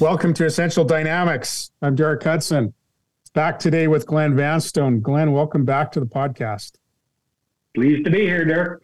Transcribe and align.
Welcome 0.00 0.32
to 0.34 0.46
Essential 0.46 0.82
Dynamics. 0.82 1.72
I'm 1.82 1.94
Derek 1.94 2.22
Hudson. 2.22 2.72
Back 3.34 3.58
today 3.58 3.86
with 3.86 4.06
Glen 4.06 4.34
Vanstone. 4.34 5.02
Glen, 5.02 5.32
welcome 5.32 5.66
back 5.66 5.92
to 5.92 6.00
the 6.00 6.06
podcast. 6.06 6.76
Pleased 7.74 8.06
to 8.06 8.10
be 8.10 8.20
here, 8.20 8.46
Derek. 8.46 8.82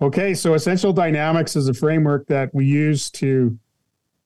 Okay, 0.00 0.34
so 0.34 0.54
Essential 0.54 0.92
Dynamics 0.92 1.54
is 1.54 1.68
a 1.68 1.74
framework 1.74 2.26
that 2.26 2.52
we 2.52 2.66
use 2.66 3.12
to 3.12 3.56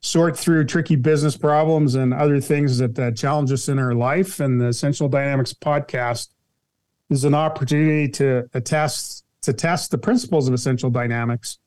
sort 0.00 0.34
through 0.34 0.64
tricky 0.64 0.96
business 0.96 1.36
problems 1.36 1.94
and 1.94 2.14
other 2.14 2.40
things 2.40 2.78
that 2.78 3.14
challenge 3.18 3.52
us 3.52 3.68
in 3.68 3.78
our 3.78 3.92
life. 3.92 4.40
And 4.40 4.58
the 4.58 4.68
Essential 4.68 5.10
Dynamics 5.10 5.52
podcast 5.52 6.28
is 7.10 7.24
an 7.24 7.34
opportunity 7.34 8.08
to 8.12 8.48
attest 8.54 9.26
to 9.42 9.52
test 9.52 9.90
the 9.90 9.98
principles 9.98 10.48
of 10.48 10.54
Essential 10.54 10.88
Dynamics 10.88 11.58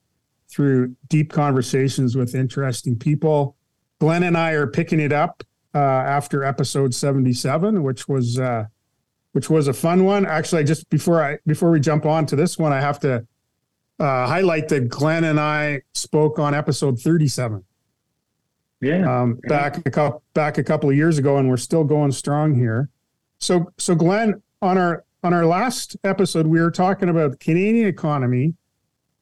through 0.49 0.95
deep 1.09 1.31
conversations 1.31 2.15
with 2.15 2.33
interesting 2.33 2.97
people. 2.97 3.55
Glen 3.99 4.23
and 4.23 4.37
I 4.37 4.51
are 4.51 4.67
picking 4.67 4.99
it 4.99 5.11
up 5.11 5.43
uh, 5.73 5.77
after 5.77 6.43
episode 6.43 6.93
77, 6.93 7.83
which 7.83 8.07
was 8.07 8.39
uh, 8.39 8.65
which 9.31 9.49
was 9.49 9.67
a 9.67 9.73
fun 9.73 10.05
one. 10.05 10.25
Actually, 10.25 10.63
just 10.63 10.89
before 10.89 11.23
I 11.23 11.37
before 11.45 11.71
we 11.71 11.79
jump 11.79 12.05
on 12.05 12.25
to 12.27 12.35
this 12.35 12.57
one, 12.57 12.73
I 12.73 12.81
have 12.81 12.99
to 13.01 13.25
uh, 13.99 14.27
highlight 14.27 14.67
that 14.69 14.89
Glen 14.89 15.23
and 15.23 15.39
I 15.39 15.81
spoke 15.93 16.39
on 16.39 16.53
episode 16.53 16.99
37. 16.99 17.63
Yeah, 18.79 19.21
um, 19.21 19.39
back 19.47 19.85
a 19.85 19.91
couple 19.91 20.21
back 20.33 20.57
a 20.57 20.63
couple 20.63 20.89
of 20.89 20.95
years 20.95 21.17
ago, 21.17 21.37
and 21.37 21.49
we're 21.49 21.57
still 21.57 21.83
going 21.83 22.11
strong 22.11 22.53
here. 22.53 22.89
So, 23.39 23.71
so 23.77 23.95
Glen, 23.95 24.41
on 24.61 24.77
our 24.77 25.03
on 25.23 25.33
our 25.33 25.45
last 25.45 25.97
episode, 26.03 26.47
we 26.47 26.59
were 26.59 26.71
talking 26.71 27.09
about 27.09 27.31
the 27.31 27.37
Canadian 27.37 27.87
economy. 27.87 28.53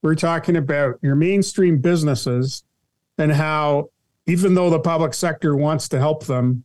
We 0.01 0.09
we're 0.09 0.15
talking 0.15 0.55
about 0.55 0.99
your 1.01 1.15
mainstream 1.15 1.79
businesses 1.79 2.63
and 3.17 3.31
how, 3.31 3.89
even 4.27 4.55
though 4.55 4.69
the 4.69 4.79
public 4.79 5.13
sector 5.13 5.55
wants 5.55 5.87
to 5.89 5.99
help 5.99 6.25
them, 6.25 6.63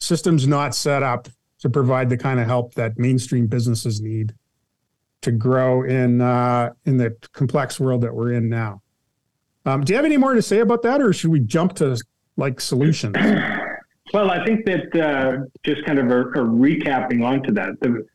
systems 0.00 0.46
not 0.46 0.74
set 0.74 1.02
up 1.02 1.28
to 1.60 1.70
provide 1.70 2.08
the 2.10 2.16
kind 2.16 2.38
of 2.38 2.46
help 2.46 2.74
that 2.74 2.98
mainstream 2.98 3.46
businesses 3.46 4.00
need 4.00 4.34
to 5.22 5.32
grow 5.32 5.82
in 5.82 6.20
uh, 6.20 6.70
in 6.84 6.96
the 6.96 7.16
complex 7.32 7.80
world 7.80 8.02
that 8.02 8.14
we're 8.14 8.32
in 8.32 8.48
now. 8.48 8.82
Um, 9.64 9.82
do 9.82 9.92
you 9.92 9.96
have 9.96 10.04
any 10.04 10.16
more 10.16 10.34
to 10.34 10.42
say 10.42 10.60
about 10.60 10.82
that, 10.82 11.00
or 11.00 11.12
should 11.12 11.30
we 11.30 11.40
jump 11.40 11.74
to 11.76 11.96
like 12.36 12.60
solutions? 12.60 13.16
Well, 14.14 14.30
I 14.30 14.44
think 14.44 14.64
that 14.66 14.94
uh, 14.94 15.46
just 15.64 15.84
kind 15.84 15.98
of 15.98 16.12
a, 16.12 16.20
a, 16.20 16.44
recapping 16.44 17.24
onto 17.24 17.50
that, 17.54 17.70
the 17.80 18.06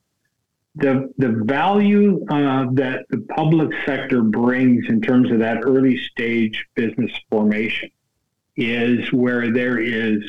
the 0.75 1.13
the 1.17 1.43
value 1.45 2.25
uh, 2.29 2.67
that 2.71 3.05
the 3.09 3.17
public 3.35 3.71
sector 3.85 4.21
brings 4.21 4.85
in 4.87 5.01
terms 5.01 5.29
of 5.31 5.39
that 5.39 5.57
early 5.63 5.97
stage 5.97 6.65
business 6.75 7.11
formation 7.29 7.91
is 8.57 9.11
where 9.11 9.51
there 9.51 9.79
is 9.79 10.23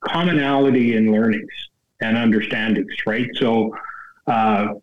commonality 0.00 0.96
in 0.96 1.12
learnings 1.12 1.52
and 2.00 2.16
understandings, 2.16 2.94
right? 3.06 3.28
So. 3.36 3.74
Uh, 4.26 4.74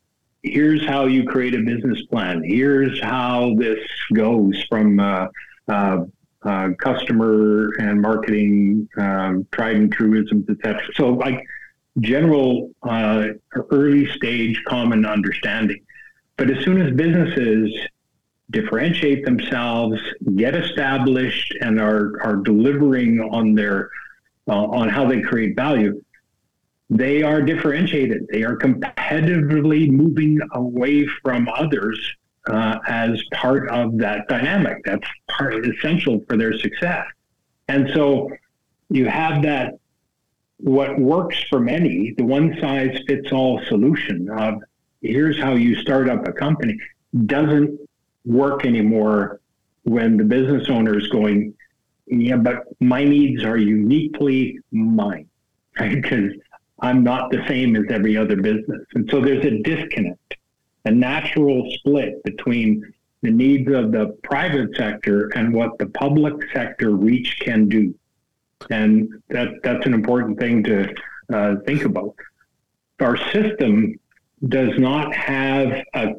here's 0.43 0.85
how 0.85 1.05
you 1.05 1.23
create 1.23 1.53
a 1.53 1.59
business 1.59 2.01
plan. 2.03 2.43
Here's 2.43 3.01
how 3.01 3.55
this 3.57 3.79
goes 4.13 4.61
from 4.69 4.99
uh, 4.99 5.27
uh, 5.67 6.05
uh, 6.43 6.69
customer 6.79 7.71
and 7.79 8.01
marketing, 8.01 8.87
um, 8.97 9.47
tried 9.51 9.75
and 9.75 9.91
truisms, 9.91 10.49
etc. 10.49 10.81
So, 10.95 11.09
like 11.09 11.45
general 11.99 12.71
uh, 12.83 13.27
early 13.71 14.09
stage 14.11 14.61
common 14.65 15.05
understanding. 15.05 15.81
But 16.37 16.49
as 16.49 16.63
soon 16.63 16.81
as 16.81 16.95
businesses 16.95 17.73
differentiate 18.51 19.25
themselves, 19.25 20.01
get 20.35 20.55
established, 20.55 21.55
and 21.61 21.79
are 21.79 22.21
are 22.21 22.37
delivering 22.37 23.19
on 23.19 23.53
their 23.53 23.89
uh, 24.47 24.53
on 24.53 24.89
how 24.89 25.07
they 25.07 25.21
create 25.21 25.55
value, 25.55 26.01
they 26.89 27.21
are 27.21 27.41
differentiated. 27.41 28.27
They 28.31 28.43
are 28.43 28.57
competitively 28.57 29.89
moving 29.89 30.39
away 30.53 31.05
from 31.23 31.47
others 31.47 31.99
uh, 32.47 32.79
as 32.87 33.21
part 33.33 33.69
of 33.69 33.97
that 33.99 34.27
dynamic. 34.27 34.77
That's 34.85 35.07
part 35.29 35.65
essential 35.65 36.23
for 36.27 36.35
their 36.35 36.57
success. 36.57 37.05
And 37.67 37.91
so 37.93 38.29
you 38.89 39.07
have 39.07 39.43
that 39.43 39.75
what 40.57 40.99
works 40.99 41.37
for 41.49 41.59
many, 41.59 42.13
the 42.17 42.25
one 42.25 42.57
size 42.59 42.99
fits 43.07 43.31
all 43.31 43.61
solution 43.67 44.29
of 44.29 44.55
here's 45.01 45.39
how 45.39 45.53
you 45.53 45.75
start 45.75 46.09
up 46.09 46.27
a 46.27 46.33
company 46.33 46.77
doesn't 47.25 47.79
work 48.25 48.65
anymore 48.65 49.39
when 49.83 50.17
the 50.17 50.23
business 50.23 50.69
owner 50.69 50.97
is 50.97 51.07
going, 51.07 51.53
yeah, 52.07 52.35
but 52.35 52.63
my 52.79 53.03
needs 53.03 53.43
are 53.43 53.57
uniquely 53.57 54.59
mine, 54.71 55.27
right? 55.79 56.01
Because 56.01 56.33
I'm 56.81 57.03
not 57.03 57.31
the 57.31 57.45
same 57.47 57.75
as 57.75 57.85
every 57.89 58.17
other 58.17 58.35
business. 58.35 58.81
And 58.93 59.09
so 59.09 59.21
there's 59.21 59.45
a 59.45 59.61
disconnect 59.61 60.35
a 60.85 60.91
natural 60.91 61.69
split 61.71 62.23
between 62.23 62.93
the 63.21 63.31
needs 63.31 63.69
of 63.71 63.91
the 63.91 64.17
private 64.23 64.75
sector 64.75 65.29
and 65.35 65.53
what 65.53 65.77
the 65.77 65.87
public 65.87 66.33
sector 66.53 66.91
reach 66.91 67.37
can 67.41 67.67
do. 67.67 67.93
And 68.69 69.09
that, 69.29 69.49
that's 69.63 69.85
an 69.85 69.93
important 69.93 70.39
thing 70.39 70.63
to 70.63 70.93
uh, 71.33 71.55
think 71.65 71.83
about. 71.83 72.15
Our 72.99 73.17
system 73.31 73.99
does 74.47 74.77
not 74.79 75.13
have 75.13 75.83
a, 75.93 76.15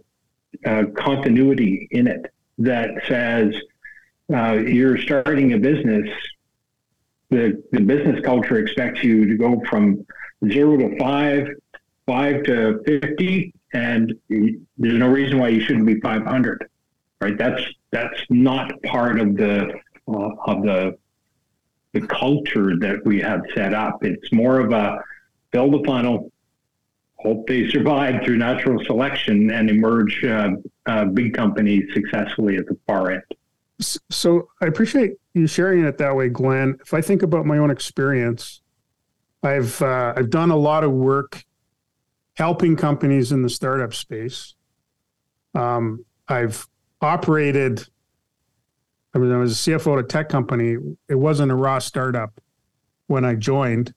a 0.64 0.86
continuity 0.86 1.88
in 1.90 2.06
it 2.06 2.32
that 2.58 2.90
says 3.08 3.54
uh, 4.32 4.52
you're 4.52 4.98
starting 4.98 5.52
a 5.54 5.58
business, 5.58 6.08
the, 7.30 7.62
the 7.72 7.80
business 7.80 8.20
culture 8.24 8.58
expects 8.58 9.02
you 9.02 9.26
to 9.26 9.36
go 9.36 9.62
from 9.68 10.06
zero 10.48 10.76
to 10.76 10.98
five, 10.98 11.48
five 12.06 12.42
to 12.44 12.82
50, 12.86 13.52
and 13.72 14.14
there's 14.28 14.98
no 14.98 15.08
reason 15.08 15.38
why 15.38 15.48
you 15.48 15.60
shouldn't 15.60 15.86
be 15.86 16.00
500 16.00 16.68
right? 17.20 17.36
That's 17.36 17.62
that's 17.90 18.20
not 18.30 18.82
part 18.82 19.20
of 19.20 19.36
the 19.36 19.74
uh, 20.08 20.30
of 20.46 20.62
the 20.62 20.98
the 21.92 22.06
culture 22.06 22.76
that 22.78 23.04
we 23.04 23.20
have 23.20 23.42
set 23.54 23.74
up. 23.74 24.04
It's 24.04 24.32
more 24.32 24.60
of 24.60 24.72
a 24.72 25.02
build 25.50 25.74
a 25.74 25.84
funnel 25.84 26.30
hope 27.22 27.46
they 27.46 27.68
survive 27.68 28.22
through 28.24 28.36
natural 28.36 28.82
selection 28.84 29.50
and 29.50 29.68
emerge 29.70 30.24
uh, 30.24 30.50
uh, 30.86 31.04
big 31.04 31.34
companies 31.34 31.84
successfully 31.92 32.56
at 32.56 32.66
the 32.66 32.76
far 32.86 33.10
end 33.10 33.22
so 34.10 34.48
i 34.60 34.66
appreciate 34.66 35.12
you 35.34 35.46
sharing 35.46 35.84
it 35.84 35.98
that 35.98 36.14
way 36.14 36.28
glen 36.28 36.76
if 36.82 36.92
i 36.92 37.00
think 37.00 37.22
about 37.22 37.46
my 37.46 37.58
own 37.58 37.70
experience 37.70 38.60
i've 39.42 39.80
uh, 39.82 40.12
i've 40.16 40.30
done 40.30 40.50
a 40.50 40.56
lot 40.56 40.84
of 40.84 40.92
work 40.92 41.44
helping 42.40 42.74
companies 42.74 43.32
in 43.32 43.42
the 43.42 43.50
startup 43.50 43.92
space. 43.92 44.54
Um, 45.54 46.06
I've 46.26 46.66
operated. 47.02 47.86
I 49.14 49.18
mean, 49.18 49.30
I 49.30 49.36
was 49.36 49.52
a 49.52 49.70
CFO 49.70 49.98
at 49.98 50.04
a 50.06 50.08
tech 50.08 50.30
company. 50.30 50.76
It 51.06 51.16
wasn't 51.16 51.52
a 51.52 51.54
raw 51.54 51.78
startup 51.80 52.40
when 53.08 53.26
I 53.26 53.34
joined. 53.34 53.92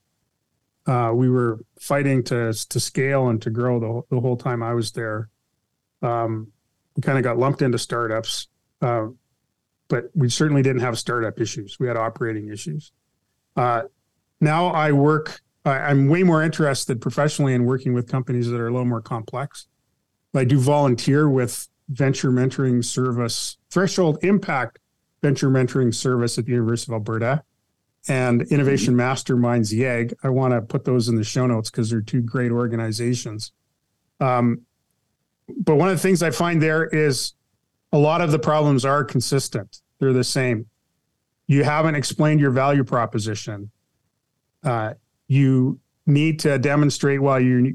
Uh, 0.86 1.12
we 1.14 1.30
were 1.30 1.60
fighting 1.80 2.22
to 2.24 2.52
to 2.52 2.80
scale 2.80 3.28
and 3.28 3.40
to 3.42 3.50
grow 3.50 3.80
the, 3.80 4.14
the 4.14 4.20
whole 4.20 4.36
time 4.36 4.62
I 4.62 4.74
was 4.74 4.92
there. 4.92 5.30
Um, 6.02 6.52
we 6.96 7.02
kind 7.02 7.18
of 7.18 7.24
got 7.24 7.38
lumped 7.38 7.62
into 7.62 7.78
startups, 7.78 8.48
uh, 8.82 9.06
but 9.88 10.10
we 10.14 10.28
certainly 10.28 10.62
didn't 10.62 10.82
have 10.82 10.98
startup 10.98 11.40
issues. 11.40 11.78
We 11.80 11.86
had 11.86 11.96
operating 11.96 12.48
issues. 12.48 12.92
Uh, 13.56 13.82
now 14.40 14.66
I 14.66 14.92
work 14.92 15.40
I'm 15.64 16.08
way 16.08 16.22
more 16.22 16.42
interested 16.42 17.00
professionally 17.00 17.54
in 17.54 17.64
working 17.64 17.94
with 17.94 18.06
companies 18.06 18.50
that 18.50 18.60
are 18.60 18.68
a 18.68 18.70
little 18.70 18.84
more 18.84 19.00
complex. 19.00 19.66
I 20.34 20.44
do 20.44 20.58
volunteer 20.58 21.28
with 21.28 21.68
venture 21.88 22.30
mentoring 22.30 22.84
service, 22.84 23.56
Threshold 23.70 24.18
Impact 24.22 24.78
Venture 25.22 25.48
Mentoring 25.48 25.94
Service 25.94 26.38
at 26.38 26.44
the 26.44 26.52
University 26.52 26.92
of 26.92 26.94
Alberta, 26.94 27.44
and 28.08 28.42
Innovation 28.42 28.94
Masterminds 28.94 29.72
YEG. 29.72 30.14
I 30.22 30.28
want 30.28 30.52
to 30.52 30.60
put 30.60 30.84
those 30.84 31.08
in 31.08 31.16
the 31.16 31.24
show 31.24 31.46
notes 31.46 31.70
because 31.70 31.90
they're 31.90 32.00
two 32.00 32.20
great 32.20 32.52
organizations. 32.52 33.52
Um, 34.20 34.62
but 35.58 35.76
one 35.76 35.88
of 35.88 35.96
the 35.96 36.02
things 36.02 36.22
I 36.22 36.30
find 36.30 36.62
there 36.62 36.86
is 36.86 37.34
a 37.92 37.98
lot 37.98 38.20
of 38.20 38.30
the 38.30 38.38
problems 38.38 38.84
are 38.84 39.04
consistent. 39.04 39.80
They're 39.98 40.12
the 40.12 40.24
same. 40.24 40.66
You 41.46 41.64
haven't 41.64 41.94
explained 41.94 42.40
your 42.40 42.50
value 42.50 42.84
proposition. 42.84 43.70
Uh, 44.62 44.94
you 45.28 45.78
need 46.06 46.40
to 46.40 46.58
demonstrate 46.58 47.20
why 47.20 47.38
you're 47.38 47.70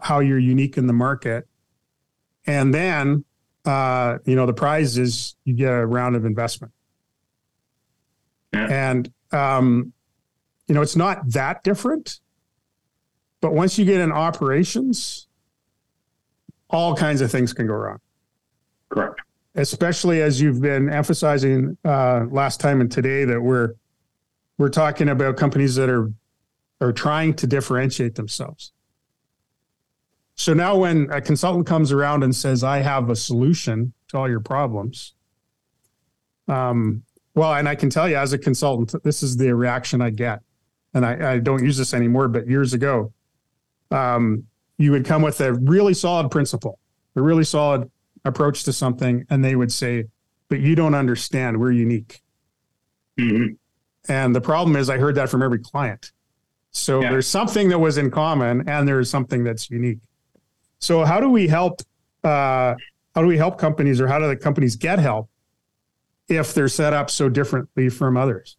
how 0.00 0.20
you're 0.20 0.38
unique 0.38 0.76
in 0.78 0.86
the 0.86 0.92
market 0.92 1.48
and 2.46 2.72
then 2.72 3.24
uh, 3.64 4.18
you 4.24 4.34
know 4.34 4.46
the 4.46 4.52
prize 4.52 4.96
is 4.98 5.36
you 5.44 5.54
get 5.54 5.72
a 5.72 5.86
round 5.86 6.16
of 6.16 6.24
investment 6.24 6.72
yeah. 8.52 8.90
and 8.90 9.12
um, 9.32 9.92
you 10.66 10.74
know 10.74 10.82
it's 10.82 10.96
not 10.96 11.28
that 11.30 11.62
different 11.64 12.20
but 13.40 13.52
once 13.52 13.78
you 13.78 13.84
get 13.84 14.00
in 14.00 14.12
operations 14.12 15.26
all 16.68 16.94
kinds 16.94 17.20
of 17.20 17.30
things 17.30 17.52
can 17.52 17.66
go 17.66 17.74
wrong 17.74 18.00
correct 18.88 19.20
especially 19.56 20.22
as 20.22 20.40
you've 20.40 20.60
been 20.60 20.88
emphasizing 20.88 21.76
uh, 21.84 22.24
last 22.30 22.60
time 22.60 22.80
and 22.80 22.90
today 22.90 23.24
that 23.24 23.40
we're 23.40 23.74
we're 24.58 24.68
talking 24.68 25.08
about 25.08 25.36
companies 25.36 25.74
that 25.74 25.88
are 25.88 26.12
are 26.80 26.92
trying 26.92 27.34
to 27.34 27.46
differentiate 27.46 28.14
themselves. 28.14 28.72
So 30.34 30.54
now 30.54 30.76
when 30.76 31.10
a 31.10 31.20
consultant 31.20 31.66
comes 31.66 31.92
around 31.92 32.24
and 32.24 32.34
says, 32.34 32.64
I 32.64 32.78
have 32.78 33.10
a 33.10 33.16
solution 33.16 33.92
to 34.08 34.16
all 34.16 34.28
your 34.28 34.40
problems, 34.40 35.14
um, 36.48 37.02
well, 37.34 37.54
and 37.54 37.68
I 37.68 37.74
can 37.74 37.90
tell 37.90 38.08
you 38.08 38.16
as 38.16 38.32
a 38.32 38.38
consultant, 38.38 39.02
this 39.04 39.22
is 39.22 39.36
the 39.36 39.54
reaction 39.54 40.02
I 40.02 40.10
get. 40.10 40.40
And 40.94 41.06
I, 41.06 41.34
I 41.34 41.38
don't 41.38 41.64
use 41.64 41.76
this 41.76 41.94
anymore, 41.94 42.28
but 42.28 42.48
years 42.48 42.74
ago, 42.74 43.12
um, 43.90 44.44
you 44.78 44.90
would 44.92 45.04
come 45.04 45.22
with 45.22 45.40
a 45.40 45.52
really 45.54 45.94
solid 45.94 46.30
principle, 46.30 46.78
a 47.14 47.22
really 47.22 47.44
solid 47.44 47.90
approach 48.24 48.64
to 48.64 48.72
something, 48.72 49.24
and 49.30 49.44
they 49.44 49.54
would 49.54 49.72
say, 49.72 50.04
But 50.48 50.60
you 50.60 50.74
don't 50.74 50.94
understand, 50.94 51.60
we're 51.60 51.72
unique. 51.72 52.20
Mm-hmm. 53.18 53.54
And 54.10 54.34
the 54.34 54.40
problem 54.40 54.76
is, 54.76 54.90
I 54.90 54.98
heard 54.98 55.14
that 55.14 55.28
from 55.28 55.42
every 55.42 55.60
client. 55.60 56.12
So 56.72 57.00
yeah. 57.00 57.10
there's 57.10 57.28
something 57.28 57.68
that 57.68 57.78
was 57.78 57.98
in 57.98 58.10
common, 58.10 58.68
and 58.68 58.88
there's 58.88 59.08
something 59.10 59.44
that's 59.44 59.70
unique. 59.70 59.98
So 60.80 61.04
how 61.04 61.20
do 61.20 61.30
we 61.30 61.46
help? 61.46 61.82
Uh, 62.24 62.74
how 63.14 63.22
do 63.22 63.26
we 63.26 63.36
help 63.36 63.58
companies, 63.58 64.00
or 64.00 64.08
how 64.08 64.18
do 64.18 64.26
the 64.26 64.36
companies 64.36 64.74
get 64.74 64.98
help 64.98 65.29
if 66.30 66.54
they're 66.54 66.68
set 66.68 66.92
up 66.92 67.10
so 67.10 67.28
differently 67.28 67.88
from 67.88 68.16
others? 68.16 68.56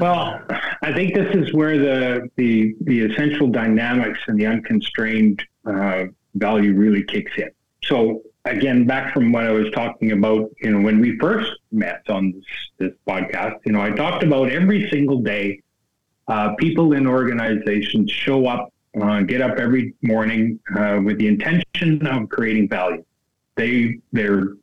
Well, 0.00 0.42
I 0.82 0.92
think 0.92 1.14
this 1.14 1.34
is 1.34 1.52
where 1.54 1.78
the 1.78 2.28
the 2.36 2.74
the 2.80 3.02
essential 3.02 3.48
dynamics 3.48 4.18
and 4.26 4.38
the 4.38 4.46
unconstrained 4.46 5.42
uh, 5.64 6.04
value 6.34 6.74
really 6.74 7.04
kicks 7.04 7.32
in. 7.38 7.50
So 7.84 8.22
again, 8.44 8.86
back 8.86 9.14
from 9.14 9.32
what 9.32 9.44
I 9.44 9.50
was 9.50 9.70
talking 9.72 10.12
about, 10.12 10.50
you 10.60 10.70
know, 10.70 10.80
when 10.80 11.00
we 11.00 11.18
first 11.18 11.52
met 11.72 12.02
on 12.08 12.32
this, 12.32 12.44
this 12.78 12.92
podcast, 13.08 13.60
you 13.64 13.72
know, 13.72 13.80
I 13.80 13.90
talked 13.90 14.22
about 14.22 14.50
every 14.50 14.90
single 14.90 15.20
day, 15.20 15.62
uh, 16.28 16.54
people 16.56 16.92
in 16.92 17.06
organizations 17.06 18.10
show 18.10 18.46
up, 18.46 18.72
uh, 19.00 19.22
get 19.22 19.40
up 19.40 19.58
every 19.58 19.94
morning 20.02 20.58
uh, 20.76 21.00
with 21.02 21.18
the 21.18 21.26
intention 21.28 22.06
of 22.06 22.28
creating 22.28 22.68
value. 22.68 23.04
They, 23.56 24.00
they're, 24.12 24.54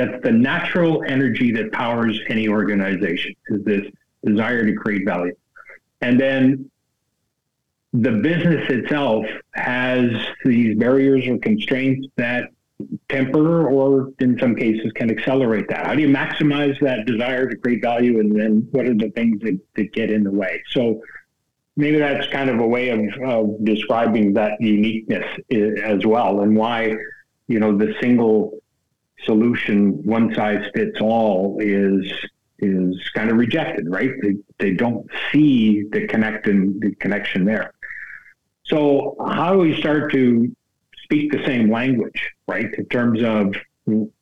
that's 0.00 0.22
the 0.22 0.32
natural 0.32 1.02
energy 1.06 1.52
that 1.52 1.72
powers 1.72 2.18
any 2.28 2.48
organization 2.48 3.34
is 3.48 3.64
this 3.64 3.86
desire 4.24 4.64
to 4.64 4.74
create 4.74 5.04
value. 5.04 5.34
And 6.00 6.18
then 6.18 6.70
the 7.92 8.12
business 8.12 8.70
itself 8.70 9.26
has 9.54 10.10
these 10.44 10.78
barriers 10.78 11.26
or 11.26 11.38
constraints 11.38 12.06
that 12.16 12.44
temper 13.10 13.68
or 13.68 14.10
in 14.20 14.38
some 14.38 14.54
cases 14.54 14.90
can 14.94 15.10
accelerate 15.10 15.68
that? 15.68 15.86
How 15.86 15.94
do 15.94 16.00
you 16.00 16.08
maximize 16.08 16.80
that 16.80 17.04
desire 17.04 17.46
to 17.46 17.56
create 17.56 17.82
value 17.82 18.20
and 18.20 18.34
then 18.34 18.66
what 18.70 18.86
are 18.86 18.94
the 18.94 19.10
things 19.10 19.42
that, 19.42 19.60
that 19.76 19.92
get 19.92 20.10
in 20.10 20.24
the 20.24 20.30
way? 20.30 20.62
So 20.70 21.02
maybe 21.76 21.98
that's 21.98 22.26
kind 22.28 22.48
of 22.48 22.58
a 22.58 22.66
way 22.66 22.88
of, 22.88 23.00
of 23.22 23.64
describing 23.64 24.32
that 24.34 24.52
uniqueness 24.60 25.26
eh, 25.50 25.72
as 25.84 26.06
well 26.06 26.40
and 26.40 26.56
why, 26.56 26.96
you 27.48 27.60
know, 27.60 27.76
the 27.76 27.94
single 28.00 28.59
solution, 29.24 30.02
one 30.04 30.34
size 30.34 30.64
fits 30.74 30.98
all 31.00 31.58
is 31.60 32.10
is 32.62 33.10
kind 33.14 33.30
of 33.30 33.38
rejected, 33.38 33.88
right? 33.88 34.10
They, 34.22 34.36
they 34.58 34.72
don't 34.72 35.08
see 35.32 35.84
the 35.90 36.06
connection 36.06 36.78
the 36.80 36.94
connection 36.96 37.44
there. 37.44 37.72
So 38.64 39.16
how 39.26 39.52
do 39.52 39.58
we 39.58 39.78
start 39.80 40.12
to 40.12 40.54
speak 41.04 41.32
the 41.32 41.44
same 41.44 41.70
language, 41.70 42.30
right? 42.46 42.72
In 42.72 42.84
terms 42.86 43.22
of 43.22 43.54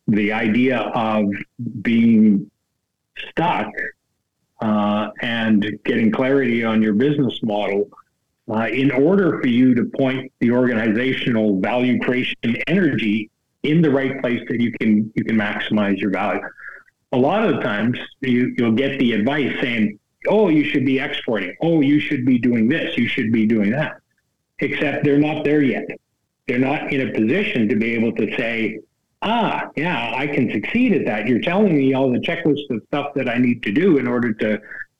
the 0.06 0.32
idea 0.32 0.78
of 0.78 1.26
being 1.82 2.50
stuck 3.30 3.70
uh, 4.60 5.10
and 5.20 5.78
getting 5.84 6.10
clarity 6.10 6.64
on 6.64 6.80
your 6.80 6.94
business 6.94 7.42
model 7.42 7.90
uh, 8.50 8.68
in 8.68 8.90
order 8.90 9.38
for 9.40 9.46
you 9.46 9.74
to 9.74 9.84
point 9.84 10.32
the 10.40 10.50
organizational 10.50 11.60
value 11.60 12.00
creation 12.00 12.56
energy 12.66 13.30
in 13.62 13.82
the 13.82 13.90
right 13.90 14.20
place 14.20 14.42
that 14.48 14.60
you 14.60 14.72
can 14.80 15.12
you 15.14 15.24
can 15.24 15.36
maximize 15.36 15.98
your 15.98 16.10
value. 16.10 16.40
A 17.12 17.18
lot 17.18 17.44
of 17.44 17.56
the 17.56 17.62
times 17.62 17.98
you, 18.20 18.54
you'll 18.58 18.72
get 18.72 18.98
the 18.98 19.12
advice 19.12 19.52
saying, 19.60 19.98
"Oh, 20.28 20.48
you 20.48 20.64
should 20.64 20.84
be 20.84 20.98
exporting. 20.98 21.56
Oh, 21.62 21.80
you 21.80 22.00
should 22.00 22.24
be 22.24 22.38
doing 22.38 22.68
this. 22.68 22.96
You 22.96 23.08
should 23.08 23.32
be 23.32 23.46
doing 23.46 23.70
that." 23.70 24.00
Except 24.60 25.04
they're 25.04 25.18
not 25.18 25.44
there 25.44 25.62
yet 25.62 25.86
they're 26.48 26.58
not 26.58 26.92
in 26.92 27.08
a 27.08 27.12
position 27.12 27.68
to 27.68 27.76
be 27.76 27.94
able 27.94 28.12
to 28.12 28.34
say, 28.36 28.80
ah, 29.20 29.68
yeah, 29.76 30.14
I 30.16 30.26
can 30.26 30.50
succeed 30.50 30.94
at 30.94 31.04
that. 31.04 31.28
You're 31.28 31.40
telling 31.40 31.76
me 31.76 31.94
all 31.94 32.10
the 32.10 32.18
checklist 32.18 32.70
of 32.70 32.82
stuff 32.88 33.12
that 33.14 33.28
I 33.28 33.36
need 33.36 33.62
to 33.64 33.72
do 33.72 33.98
in 33.98 34.08
order 34.08 34.32
to 34.32 34.54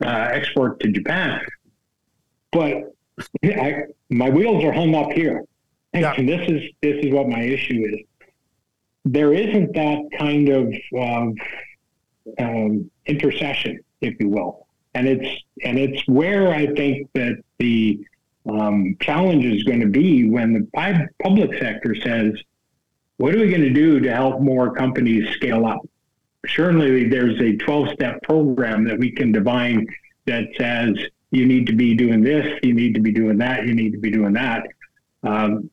uh, 0.04 0.28
export 0.30 0.78
to 0.80 0.92
Japan. 0.92 1.40
But 2.52 2.94
I, 3.42 3.84
my 4.10 4.28
wheels 4.28 4.62
are 4.62 4.72
hung 4.72 4.94
up 4.94 5.12
here. 5.12 5.42
And 5.94 6.02
yeah. 6.02 6.14
this 6.16 6.48
is 6.50 6.70
this 6.82 7.02
is 7.02 7.12
what 7.12 7.28
my 7.28 7.40
issue 7.40 7.82
is. 7.88 8.06
There 9.04 9.32
isn't 9.32 9.72
that 9.74 10.08
kind 10.18 10.48
of 10.48 10.74
um, 10.98 11.34
um, 12.38 12.90
intercession, 13.06 13.80
if 14.00 14.18
you 14.20 14.28
will, 14.28 14.66
and 14.94 15.08
it's 15.08 15.42
and 15.64 15.78
it's 15.78 16.06
where 16.08 16.52
I 16.52 16.66
think 16.74 17.08
that 17.14 17.42
the 17.58 18.00
um, 18.48 18.96
challenge 19.00 19.44
is 19.44 19.62
going 19.64 19.80
to 19.80 19.86
be 19.86 20.28
when 20.28 20.52
the 20.52 21.08
public 21.22 21.58
sector 21.58 21.94
says, 21.94 22.34
what 23.18 23.34
are 23.34 23.38
we 23.38 23.48
going 23.48 23.62
to 23.62 23.70
do 23.70 24.00
to 24.00 24.14
help 24.14 24.40
more 24.40 24.72
companies 24.72 25.28
scale 25.34 25.66
up? 25.66 25.80
Certainly, 26.46 27.08
there's 27.08 27.40
a 27.40 27.56
12 27.56 27.90
step 27.90 28.22
program 28.22 28.84
that 28.84 28.98
we 28.98 29.10
can 29.10 29.32
divine 29.32 29.86
that 30.26 30.44
says 30.56 30.96
you 31.30 31.46
need 31.46 31.66
to 31.66 31.74
be 31.74 31.94
doing 31.94 32.22
this, 32.22 32.58
you 32.62 32.74
need 32.74 32.94
to 32.94 33.00
be 33.00 33.12
doing 33.12 33.36
that, 33.38 33.66
you 33.66 33.74
need 33.74 33.92
to 33.92 33.98
be 33.98 34.10
doing 34.10 34.32
that. 34.34 34.66
Um, 35.22 35.68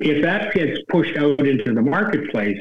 if 0.00 0.22
that 0.22 0.54
gets 0.54 0.80
pushed 0.88 1.16
out 1.16 1.46
into 1.46 1.74
the 1.74 1.82
marketplace, 1.82 2.60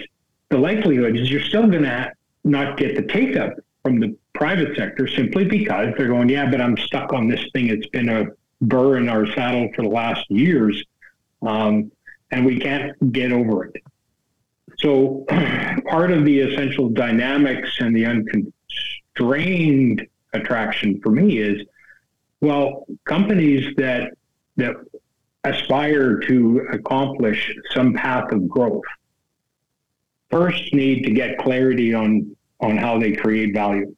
the 0.49 0.57
likelihood 0.57 1.17
is 1.17 1.31
you're 1.31 1.41
still 1.41 1.67
going 1.67 1.83
to 1.83 2.11
not 2.43 2.77
get 2.77 2.95
the 2.95 3.03
take 3.03 3.37
up 3.37 3.53
from 3.83 3.99
the 3.99 4.15
private 4.33 4.75
sector 4.75 5.07
simply 5.07 5.45
because 5.45 5.93
they're 5.97 6.07
going, 6.07 6.29
yeah, 6.29 6.49
but 6.49 6.61
I'm 6.61 6.77
stuck 6.77 7.13
on 7.13 7.27
this 7.27 7.43
thing. 7.53 7.67
It's 7.67 7.87
been 7.87 8.09
a 8.09 8.25
burr 8.61 8.97
in 8.97 9.07
our 9.07 9.25
saddle 9.33 9.69
for 9.73 9.83
the 9.83 9.89
last 9.89 10.29
years, 10.29 10.83
um, 11.41 11.91
and 12.31 12.45
we 12.45 12.59
can't 12.59 13.13
get 13.13 13.31
over 13.31 13.65
it. 13.65 13.81
So, 14.79 15.25
part 15.89 16.11
of 16.11 16.25
the 16.25 16.41
essential 16.41 16.89
dynamics 16.89 17.77
and 17.79 17.95
the 17.95 18.05
unconstrained 18.05 20.05
attraction 20.33 20.99
for 21.01 21.11
me 21.11 21.37
is, 21.37 21.65
well, 22.41 22.85
companies 23.05 23.75
that 23.77 24.13
that 24.57 24.75
aspire 25.43 26.19
to 26.19 26.67
accomplish 26.71 27.55
some 27.71 27.93
path 27.93 28.31
of 28.31 28.47
growth 28.47 28.83
first 30.29 30.73
need 30.73 31.03
to 31.03 31.11
get 31.11 31.37
clarity 31.37 31.93
on 31.93 32.35
on 32.61 32.77
how 32.77 32.99
they 32.99 33.13
create 33.13 33.53
value, 33.53 33.95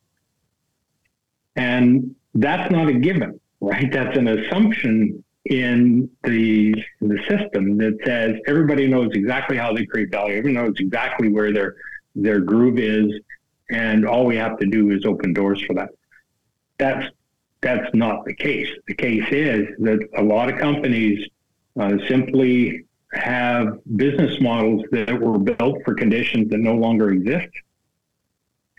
and 1.55 2.15
that's 2.35 2.71
not 2.71 2.87
a 2.87 2.93
given 2.93 3.39
right? 3.61 3.91
That's 3.93 4.17
an 4.17 4.27
assumption 4.27 5.23
in 5.45 6.09
the 6.23 6.75
the 6.99 7.17
system 7.27 7.77
that 7.77 7.97
says 8.05 8.35
everybody 8.47 8.87
knows 8.87 9.09
exactly 9.13 9.57
how 9.57 9.73
they 9.73 9.85
create 9.85 10.11
value, 10.11 10.37
everyone 10.37 10.65
knows 10.65 10.75
exactly 10.79 11.29
where 11.29 11.53
their 11.53 11.75
their 12.15 12.41
groove 12.41 12.77
is, 12.77 13.11
and 13.69 14.05
all 14.05 14.25
we 14.25 14.35
have 14.35 14.59
to 14.59 14.65
do 14.65 14.91
is 14.91 15.05
open 15.05 15.33
doors 15.33 15.61
for 15.63 15.73
that. 15.73 15.89
That's 16.77 17.07
that's 17.61 17.93
not 17.93 18.25
the 18.25 18.33
case. 18.33 18.69
The 18.87 18.95
case 18.95 19.27
is 19.31 19.67
that 19.79 20.07
a 20.17 20.23
lot 20.23 20.51
of 20.51 20.59
companies 20.59 21.27
uh, 21.79 21.97
simply 22.07 22.85
have 23.13 23.79
business 23.95 24.39
models 24.41 24.83
that 24.91 25.19
were 25.19 25.37
built 25.37 25.77
for 25.85 25.93
conditions 25.93 26.49
that 26.49 26.59
no 26.59 26.75
longer 26.75 27.11
exist 27.11 27.49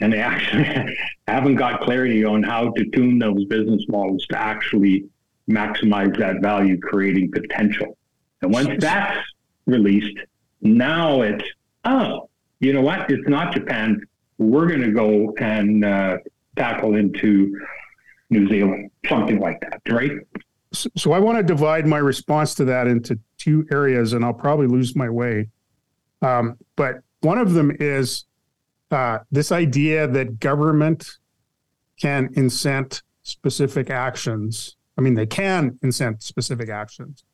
and 0.03 0.13
they 0.13 0.19
actually 0.19 0.97
haven't 1.29 1.55
got 1.55 1.81
clarity 1.81 2.25
on 2.25 2.43
how 2.43 2.71
to 2.73 2.85
tune 2.91 3.19
those 3.19 3.45
business 3.45 3.85
models 3.89 4.27
to 4.27 4.39
actually 4.39 5.05
maximize 5.49 6.17
that 6.19 6.43
value 6.43 6.79
creating 6.81 7.31
potential. 7.31 7.97
And 8.43 8.53
once 8.53 8.71
that's 8.79 9.25
released, 9.67 10.19
now 10.61 11.23
it's, 11.23 11.45
oh, 11.85 12.29
you 12.59 12.73
know 12.73 12.81
what? 12.81 13.11
It's 13.11 13.29
not 13.29 13.55
Japan. 13.55 14.03
We're 14.39 14.67
going 14.67 14.83
to 14.83 14.91
go 14.91 15.35
and 15.39 15.85
uh, 15.85 16.19
tackle 16.57 16.97
into 16.97 17.61
New 18.33 18.49
Zealand, 18.49 18.91
something 19.09 19.39
like 19.39 19.61
that, 19.61 19.81
right? 19.89 20.13
So, 20.73 21.13
I 21.13 21.19
want 21.19 21.37
to 21.37 21.43
divide 21.43 21.87
my 21.87 21.99
response 21.99 22.55
to 22.55 22.65
that 22.65 22.87
into 22.87 23.19
two 23.37 23.67
areas, 23.71 24.15
and 24.15 24.25
I'll 24.25 24.33
probably 24.33 24.67
lose 24.67 24.97
my 24.97 25.11
way. 25.11 25.51
Um, 26.23 26.57
but 26.77 27.01
one 27.21 27.37
of 27.37 27.53
them 27.53 27.77
is 27.79 28.25
uh, 28.91 29.19
this 29.31 29.53
idea 29.53 30.07
that 30.07 30.41
government 30.41 31.07
can 32.01 32.33
incent 32.35 33.03
specific 33.23 33.91
actions. 33.91 34.77
I 34.97 35.03
mean, 35.03 35.15
they 35.15 35.27
can 35.27 35.79
incent 35.83 36.23
specific 36.23 36.71
actions 36.71 37.25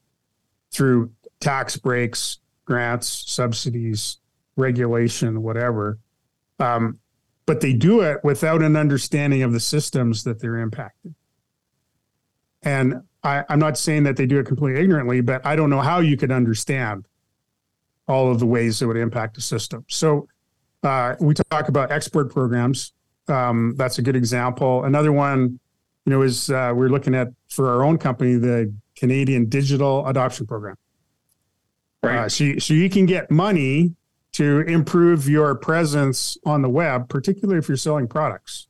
through 0.72 1.12
tax 1.40 1.76
breaks, 1.76 2.38
grants, 2.64 3.24
subsidies, 3.26 4.18
regulation, 4.56 5.42
whatever. 5.42 5.98
Um, 6.58 6.98
but 7.48 7.62
they 7.62 7.72
do 7.72 8.02
it 8.02 8.22
without 8.22 8.60
an 8.60 8.76
understanding 8.76 9.42
of 9.42 9.54
the 9.54 9.58
systems 9.58 10.22
that 10.24 10.38
they're 10.38 10.66
impacting. 10.66 11.14
And 12.62 13.00
I, 13.22 13.42
am 13.48 13.58
not 13.58 13.78
saying 13.78 14.02
that 14.02 14.18
they 14.18 14.26
do 14.26 14.38
it 14.38 14.44
completely 14.44 14.82
ignorantly, 14.82 15.22
but 15.22 15.46
I 15.46 15.56
don't 15.56 15.70
know 15.70 15.80
how 15.80 16.00
you 16.00 16.18
could 16.18 16.30
understand 16.30 17.08
all 18.06 18.30
of 18.30 18.38
the 18.38 18.44
ways 18.44 18.82
it 18.82 18.86
would 18.86 18.98
impact 18.98 19.34
the 19.34 19.40
system. 19.40 19.86
So 19.88 20.28
uh, 20.82 21.14
we 21.20 21.32
talk 21.50 21.70
about 21.70 21.90
export 21.90 22.30
programs. 22.30 22.92
Um, 23.28 23.74
that's 23.78 23.96
a 23.96 24.02
good 24.02 24.14
example. 24.14 24.84
Another 24.84 25.10
one, 25.10 25.58
you 26.04 26.10
know, 26.10 26.20
is 26.20 26.50
uh, 26.50 26.74
we're 26.76 26.90
looking 26.90 27.14
at 27.14 27.28
for 27.48 27.70
our 27.70 27.82
own 27.82 27.96
company 27.96 28.34
the 28.34 28.74
Canadian 28.94 29.46
Digital 29.48 30.06
Adoption 30.06 30.46
Program. 30.46 30.76
Right. 32.02 32.18
Uh, 32.18 32.28
so, 32.28 32.58
so 32.58 32.74
you 32.74 32.90
can 32.90 33.06
get 33.06 33.30
money 33.30 33.94
to 34.32 34.60
improve 34.60 35.28
your 35.28 35.54
presence 35.54 36.36
on 36.44 36.62
the 36.62 36.68
web, 36.68 37.08
particularly 37.08 37.58
if 37.58 37.68
you're 37.68 37.76
selling 37.76 38.06
products 38.06 38.68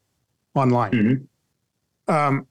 online. 0.55 0.93
Mm-hmm. 0.93 2.13
Um, 2.13 2.47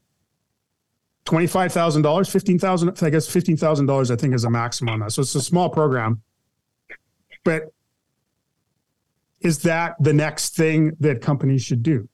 twenty-five 1.26 1.72
thousand 1.74 2.04
dollars, 2.04 2.30
fifteen 2.30 2.60
thousand. 2.60 2.98
I 3.02 3.10
guess 3.10 3.28
fifteen 3.28 3.58
thousand 3.58 3.86
dollars. 3.88 4.12
I 4.12 4.16
think 4.16 4.34
is 4.34 4.44
a 4.44 4.50
maximum 4.50 4.94
on 4.94 5.00
that. 5.00 5.12
So 5.12 5.22
it's 5.22 5.36
a 5.36 5.42
small 5.42 5.70
program, 5.70 6.22
but 7.44 7.74
is 9.42 9.60
that 9.64 9.96
the 10.00 10.14
next 10.14 10.56
thing 10.56 10.96
that 11.00 11.22
companies 11.22 11.64
should 11.64 11.84
do? 11.84 12.08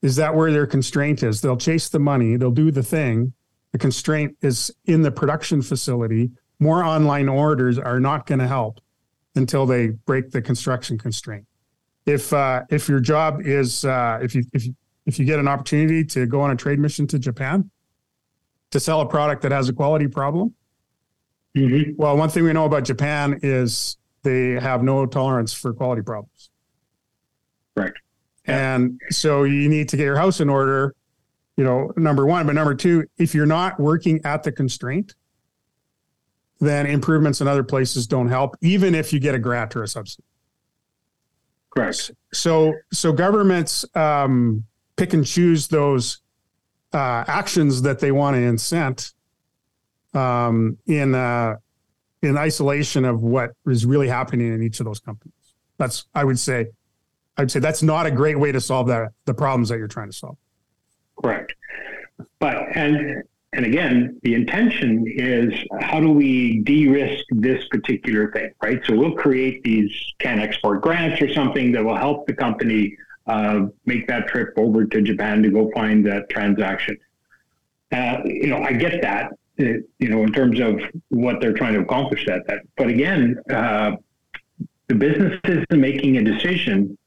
Is 0.00 0.16
that 0.16 0.34
where 0.34 0.52
their 0.52 0.66
constraint 0.66 1.22
is? 1.22 1.40
They'll 1.40 1.56
chase 1.56 1.88
the 1.88 1.98
money, 1.98 2.36
they'll 2.36 2.50
do 2.50 2.70
the 2.70 2.82
thing. 2.82 3.32
The 3.72 3.78
constraint 3.78 4.36
is 4.40 4.70
in 4.86 5.02
the 5.02 5.10
production 5.10 5.60
facility. 5.60 6.30
More 6.60 6.82
online 6.82 7.28
orders 7.28 7.78
are 7.78 8.00
not 8.00 8.26
going 8.26 8.38
to 8.38 8.46
help 8.46 8.80
until 9.34 9.66
they 9.66 9.88
break 9.88 10.30
the 10.30 10.42
construction 10.42 10.98
constraint. 10.98 11.46
If 12.06 12.32
uh, 12.32 12.62
if 12.70 12.88
your 12.88 13.00
job 13.00 13.42
is 13.42 13.84
uh, 13.84 14.18
if 14.22 14.34
you 14.34 14.42
if 14.52 14.66
you, 14.66 14.74
if 15.06 15.18
you 15.18 15.24
get 15.24 15.38
an 15.38 15.48
opportunity 15.48 16.04
to 16.04 16.26
go 16.26 16.40
on 16.40 16.50
a 16.50 16.56
trade 16.56 16.78
mission 16.78 17.06
to 17.08 17.18
Japan 17.18 17.70
to 18.70 18.80
sell 18.80 19.00
a 19.00 19.06
product 19.06 19.42
that 19.42 19.52
has 19.52 19.68
a 19.68 19.72
quality 19.72 20.08
problem, 20.08 20.54
mm-hmm. 21.56 21.92
well, 21.96 22.16
one 22.16 22.28
thing 22.28 22.44
we 22.44 22.52
know 22.52 22.64
about 22.64 22.84
Japan 22.84 23.38
is 23.42 23.96
they 24.22 24.52
have 24.52 24.82
no 24.82 25.06
tolerance 25.06 25.52
for 25.52 25.72
quality 25.72 26.02
problems. 26.02 26.50
Right. 27.76 27.92
And 28.46 29.00
so 29.10 29.44
you 29.44 29.68
need 29.68 29.88
to 29.90 29.96
get 29.96 30.04
your 30.04 30.16
house 30.16 30.40
in 30.40 30.48
order, 30.48 30.94
you 31.56 31.64
know, 31.64 31.92
number 31.96 32.26
one. 32.26 32.46
But 32.46 32.54
number 32.54 32.74
two, 32.74 33.04
if 33.18 33.34
you're 33.34 33.46
not 33.46 33.78
working 33.78 34.20
at 34.24 34.42
the 34.42 34.50
constraint, 34.50 35.14
then 36.60 36.86
improvements 36.86 37.40
in 37.40 37.48
other 37.48 37.62
places 37.62 38.06
don't 38.06 38.28
help, 38.28 38.56
even 38.60 38.94
if 38.94 39.12
you 39.12 39.20
get 39.20 39.34
a 39.34 39.38
grant 39.38 39.76
or 39.76 39.82
a 39.82 39.88
subsidy. 39.88 40.24
Correct. 41.70 42.10
So, 42.32 42.74
so 42.92 43.12
governments 43.12 43.84
um, 43.94 44.64
pick 44.96 45.12
and 45.12 45.24
choose 45.24 45.68
those 45.68 46.20
uh, 46.92 47.24
actions 47.26 47.82
that 47.82 48.00
they 48.00 48.12
want 48.12 48.36
to 48.36 48.40
incent 48.40 49.12
um, 50.14 50.78
in 50.86 51.14
uh, 51.14 51.56
in 52.22 52.36
isolation 52.36 53.04
of 53.04 53.22
what 53.22 53.52
is 53.66 53.86
really 53.86 54.08
happening 54.08 54.52
in 54.52 54.62
each 54.62 54.80
of 54.80 54.86
those 54.86 55.00
companies. 55.00 55.34
That's 55.78 56.06
I 56.14 56.24
would 56.24 56.38
say, 56.38 56.66
I 57.36 57.42
would 57.42 57.50
say 57.50 57.60
that's 57.60 57.82
not 57.82 58.06
a 58.06 58.10
great 58.10 58.38
way 58.38 58.50
to 58.50 58.60
solve 58.60 58.88
that 58.88 59.12
the 59.26 59.34
problems 59.34 59.68
that 59.68 59.78
you're 59.78 59.86
trying 59.86 60.10
to 60.10 60.16
solve. 60.16 60.36
Correct. 61.20 61.54
But 62.40 62.56
and 62.74 63.22
and 63.52 63.64
again, 63.64 64.18
the 64.22 64.34
intention 64.34 65.04
is 65.06 65.54
how 65.80 66.00
do 66.00 66.10
we 66.10 66.60
de-risk 66.60 67.24
this 67.30 67.66
particular 67.68 68.30
thing, 68.30 68.50
right? 68.62 68.80
So 68.86 68.94
we'll 68.94 69.14
create 69.14 69.62
these 69.62 69.90
CanExport 70.20 70.82
grants 70.82 71.22
or 71.22 71.32
something 71.32 71.72
that 71.72 71.82
will 71.82 71.96
help 71.96 72.26
the 72.26 72.34
company 72.34 72.94
uh, 73.26 73.66
make 73.86 74.06
that 74.08 74.28
trip 74.28 74.52
over 74.58 74.84
to 74.84 75.00
Japan 75.00 75.42
to 75.42 75.50
go 75.50 75.70
find 75.74 76.04
that 76.06 76.28
transaction. 76.28 76.98
Uh, 77.90 78.18
you 78.24 78.48
know, 78.48 78.62
I 78.62 78.72
get 78.74 79.00
that, 79.00 79.32
uh, 79.60 79.64
you 79.98 80.08
know, 80.10 80.22
in 80.24 80.32
terms 80.32 80.60
of 80.60 80.80
what 81.08 81.40
they're 81.40 81.54
trying 81.54 81.72
to 81.74 81.80
accomplish 81.80 82.26
that. 82.26 82.46
that. 82.48 82.62
But 82.76 82.88
again, 82.88 83.38
uh, 83.50 83.92
the 84.88 84.94
business 84.94 85.40
is 85.44 85.64
making 85.70 86.18
a 86.18 86.22
decision 86.22 86.98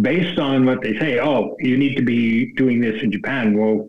based 0.00 0.38
on 0.38 0.66
what 0.66 0.82
they 0.82 0.98
say. 0.98 1.18
Oh, 1.18 1.56
you 1.60 1.78
need 1.78 1.96
to 1.96 2.02
be 2.02 2.52
doing 2.54 2.78
this 2.80 3.02
in 3.02 3.10
Japan. 3.10 3.56
Well, 3.56 3.88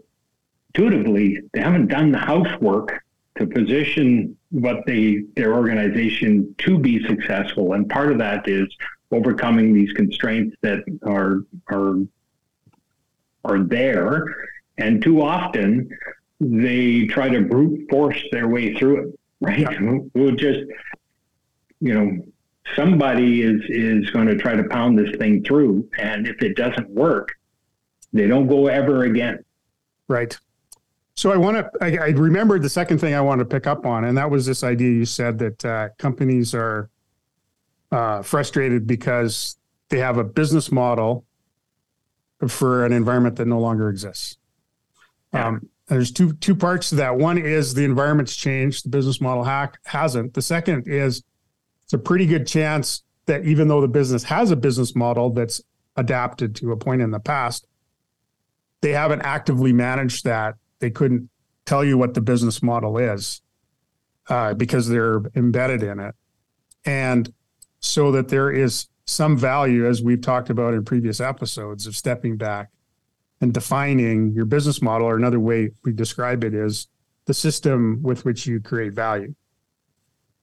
intuitively, 0.74 1.40
they 1.54 1.62
haven't 1.62 1.88
done 1.88 2.12
the 2.12 2.18
housework 2.18 3.04
to 3.38 3.48
position 3.48 4.38
what 4.52 4.86
they 4.86 5.24
their 5.36 5.54
organization 5.54 6.54
to 6.60 6.78
be 6.78 7.06
successful, 7.06 7.74
and 7.74 7.90
part 7.90 8.12
of 8.12 8.18
that 8.18 8.48
is 8.48 8.68
overcoming 9.12 9.74
these 9.74 9.92
constraints 9.94 10.56
that 10.62 10.84
are 11.04 11.42
are 11.68 11.96
are 13.46 13.64
there, 13.64 14.26
and 14.78 15.02
too 15.02 15.22
often 15.22 15.90
they 16.40 17.06
try 17.08 17.30
to 17.30 17.42
brute 17.42 17.90
force 17.90 18.22
their 18.32 18.48
way 18.48 18.76
through 18.76 19.10
it. 19.10 19.20
Right? 19.42 19.60
Yeah. 19.60 20.00
We'll 20.14 20.36
just 20.36 20.60
you 21.80 21.94
know 21.94 22.26
somebody 22.76 23.42
is 23.42 23.62
is 23.70 24.10
going 24.10 24.28
to 24.28 24.36
try 24.36 24.56
to 24.56 24.64
pound 24.66 24.98
this 24.98 25.16
thing 25.18 25.44
through, 25.44 25.88
and 25.98 26.28
if 26.28 26.42
it 26.42 26.56
doesn't 26.56 26.90
work, 26.90 27.30
they 28.12 28.28
don't 28.28 28.48
go 28.48 28.68
ever 28.68 29.04
again. 29.04 29.46
Right. 30.08 30.38
So 31.20 31.34
I 31.34 31.36
want 31.36 31.58
to, 31.58 31.70
I, 31.82 31.98
I 31.98 32.10
remembered 32.12 32.62
the 32.62 32.70
second 32.70 33.00
thing 33.00 33.14
I 33.14 33.20
want 33.20 33.40
to 33.40 33.46
pick 33.46 33.68
up 33.68 33.86
on, 33.86 34.06
and 34.06 34.18
that 34.18 34.32
was 34.32 34.46
this 34.46 34.64
idea 34.64 34.92
you 34.92 35.04
said 35.04 35.38
that 35.40 35.66
uh, 35.66 35.90
companies 35.98 36.56
are 36.56 36.90
uh, 37.92 38.22
frustrated 38.22 38.88
because 38.88 39.58
they 39.90 40.00
have 40.00 40.18
a 40.18 40.24
business 40.24 40.72
model 40.72 41.26
for 42.48 42.86
an 42.86 42.94
environment 42.94 43.36
that 43.36 43.48
no 43.48 43.60
longer 43.60 43.90
exists. 43.90 44.38
Yeah. 45.34 45.48
Um, 45.48 45.70
there's 45.88 46.10
two 46.10 46.32
two 46.36 46.56
parts 46.56 46.88
to 46.92 46.96
that. 46.96 47.18
One 47.18 47.38
is 47.38 47.74
the 47.74 47.84
environment's 47.84 48.38
changed, 48.38 48.86
the 48.86 48.90
business 48.90 49.20
model 49.20 49.44
hack 49.44 49.78
hasn't. 49.84 50.36
The 50.36 50.42
second 50.42 50.88
is 50.88 51.22
it's 51.84 51.92
a 51.92 51.98
pretty 51.98 52.28
good 52.28 52.48
chance 52.48 53.04
that 53.26 53.44
even 53.44 53.68
though 53.68 53.82
the 53.82 53.90
business 53.90 54.24
has 54.24 54.52
a 54.52 54.56
business 54.56 54.96
model 54.96 55.32
that's 55.32 55.62
adapted 55.98 56.56
to 56.56 56.72
a 56.72 56.78
point 56.78 57.02
in 57.02 57.12
the 57.12 57.20
past, 57.20 57.68
they 58.80 58.94
haven't 58.94 59.24
actively 59.24 59.74
managed 59.74 60.24
that 60.24 60.56
they 60.80 60.90
couldn't 60.90 61.30
tell 61.66 61.84
you 61.84 61.98
what 61.98 62.14
the 62.14 62.22
business 62.22 62.64
model 62.64 62.98
is 62.98 63.42
uh, 64.30 64.54
because 64.54 64.88
they're 64.88 65.22
embedded 65.36 65.84
in 65.84 66.00
it. 66.00 66.16
And 66.86 67.32
so 67.80 68.12
that 68.12 68.30
there 68.30 68.52
is 68.52 68.88
some 69.06 69.38
value, 69.38 69.88
as 69.88 70.02
we've 70.02 70.22
talked 70.22 70.50
about 70.50 70.74
in 70.74 70.86
previous 70.86 71.20
episodes, 71.20 71.88
of 71.88 71.96
stepping 71.96 72.38
back 72.38 72.70
and 73.42 73.54
defining 73.54 74.34
your 74.34 74.46
business 74.46 74.82
model, 74.82 75.08
or 75.08 75.16
another 75.16 75.40
way 75.40 75.72
we 75.84 75.94
describe 75.94 76.44
it 76.44 76.54
is 76.54 76.88
the 77.26 77.34
system 77.34 78.02
with 78.04 78.26
which 78.26 78.46
you 78.46 78.60
create 78.60 78.94
value. 78.94 79.34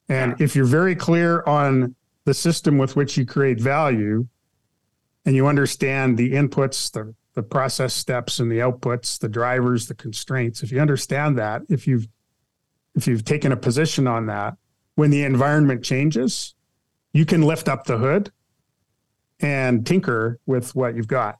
And 0.09 0.41
if 0.41 0.55
you're 0.55 0.65
very 0.65 0.95
clear 0.95 1.43
on 1.47 1.95
the 2.25 2.35
system 2.35 2.79
with 2.79 2.97
which 2.97 3.17
you 3.17 3.27
create 3.27 3.61
value 3.61 4.27
and 5.25 5.35
you 5.35 5.47
understand 5.47 6.17
the 6.17 6.33
inputs, 6.33 6.91
the 6.93 7.15
the 7.37 7.43
process 7.43 7.93
steps 7.93 8.41
and 8.41 8.51
the 8.51 8.59
outputs, 8.59 9.19
the 9.19 9.29
drivers, 9.29 9.87
the 9.87 9.95
constraints. 9.95 10.63
If 10.63 10.73
you 10.73 10.81
understand 10.81 11.39
that, 11.39 11.63
if 11.69 11.87
you've 11.87 12.09
if 12.95 13.07
you've 13.07 13.27
taken 13.27 13.53
a 13.53 13.57
position 13.57 14.07
on 14.07 14.25
that, 14.27 14.57
when 14.95 15.11
the 15.11 15.23
environment 15.23 15.85
changes, 15.85 16.55
you 17.13 17.27
can 17.27 17.43
lift 17.43 17.69
up 17.69 17.85
the 17.85 17.99
hood 17.99 18.33
and 19.39 19.87
tinker 19.87 20.41
with 20.47 20.75
what 20.75 20.97
you've 20.97 21.07
got, 21.07 21.37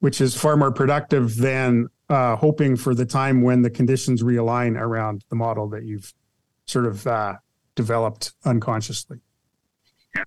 which 0.00 0.20
is 0.20 0.36
far 0.36 0.54
more 0.58 0.70
productive 0.70 1.34
than 1.36 1.88
uh, 2.10 2.36
hoping 2.36 2.76
for 2.76 2.94
the 2.94 3.06
time 3.06 3.40
when 3.40 3.62
the 3.62 3.70
conditions 3.70 4.22
realign 4.22 4.78
around 4.78 5.24
the 5.30 5.36
model 5.36 5.66
that 5.70 5.84
you've 5.84 6.12
sort 6.66 6.84
of 6.84 7.06
uh, 7.06 7.36
developed 7.74 8.34
unconsciously. 8.44 9.18
Yeah, 10.14 10.24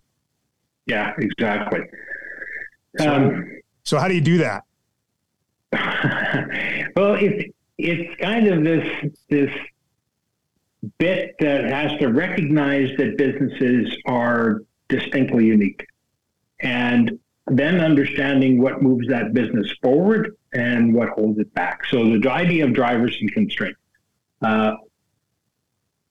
yeah 0.87 1.13
exactly. 1.19 1.81
So, 2.97 3.13
um, 3.13 3.62
so 3.83 3.99
how 3.99 4.07
do 4.07 4.15
you 4.15 4.21
do 4.21 4.37
that? 4.39 4.63
well, 6.95 7.15
it's 7.15 7.51
it's 7.77 8.21
kind 8.21 8.47
of 8.47 8.63
this 8.63 9.11
this 9.29 9.51
bit 10.97 11.35
that 11.39 11.65
has 11.65 11.97
to 11.99 12.07
recognize 12.07 12.95
that 12.97 13.17
businesses 13.17 13.95
are 14.05 14.61
distinctly 14.89 15.45
unique, 15.45 15.85
and 16.59 17.19
then 17.47 17.79
understanding 17.79 18.61
what 18.61 18.81
moves 18.81 19.07
that 19.07 19.33
business 19.33 19.71
forward 19.81 20.35
and 20.53 20.93
what 20.93 21.09
holds 21.09 21.39
it 21.39 21.53
back. 21.53 21.85
So 21.85 22.17
the 22.17 22.29
idea 22.29 22.65
of 22.65 22.73
drivers 22.73 23.17
and 23.19 23.31
constraints. 23.31 23.79
Uh, 24.41 24.75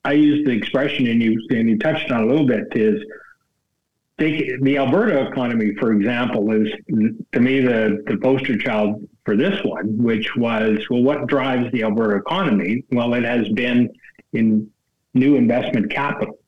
I 0.05 0.12
use 0.14 0.45
the 0.45 0.50
expression, 0.50 1.07
and 1.07 1.23
you 1.23 1.41
and 1.50 1.69
you 1.69 1.79
touched 1.79 2.11
on 2.11 2.23
a 2.23 2.26
little 2.26 2.47
bit, 2.47 2.64
is 2.73 3.00
the 4.62 4.76
Alberta 4.79 5.29
economy, 5.29 5.75
for 5.79 5.93
example, 5.93 6.50
is 6.52 6.71
to 7.33 7.41
me 7.41 7.61
the, 7.61 8.02
the 8.07 8.17
poster 8.19 8.57
child 8.57 9.07
for 9.25 9.37
this 9.37 9.62
one, 9.64 10.02
which 10.02 10.37
was 10.37 10.79
well, 10.91 11.02
what 11.02 11.26
drives 11.26 11.71
the 11.73 11.83
Alberta 11.83 12.17
economy? 12.17 12.85
Well, 12.91 13.14
it 13.14 13.25
has 13.25 13.49
been 13.50 13.91
in 14.33 14.71
new 15.14 15.37
investment 15.37 15.91
capital, 15.91 16.38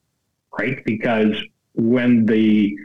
right? 0.59 0.85
Because 0.85 1.37
when 1.75 2.25
the 2.27 2.77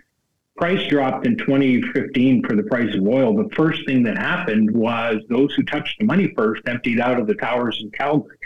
price 0.57 0.87
dropped 0.89 1.25
in 1.25 1.37
2015 1.37 2.43
for 2.43 2.55
the 2.55 2.63
price 2.63 2.93
of 2.95 3.07
oil, 3.07 3.35
the 3.35 3.49
first 3.55 3.85
thing 3.85 4.03
that 4.03 4.17
happened 4.17 4.69
was 4.71 5.21
those 5.29 5.53
who 5.53 5.63
touched 5.63 5.99
the 5.99 6.05
money 6.05 6.33
first 6.35 6.61
emptied 6.67 6.99
out 6.99 7.19
of 7.19 7.27
the 7.27 7.35
towers 7.35 7.79
in 7.81 7.89
Calgary. 7.91 8.37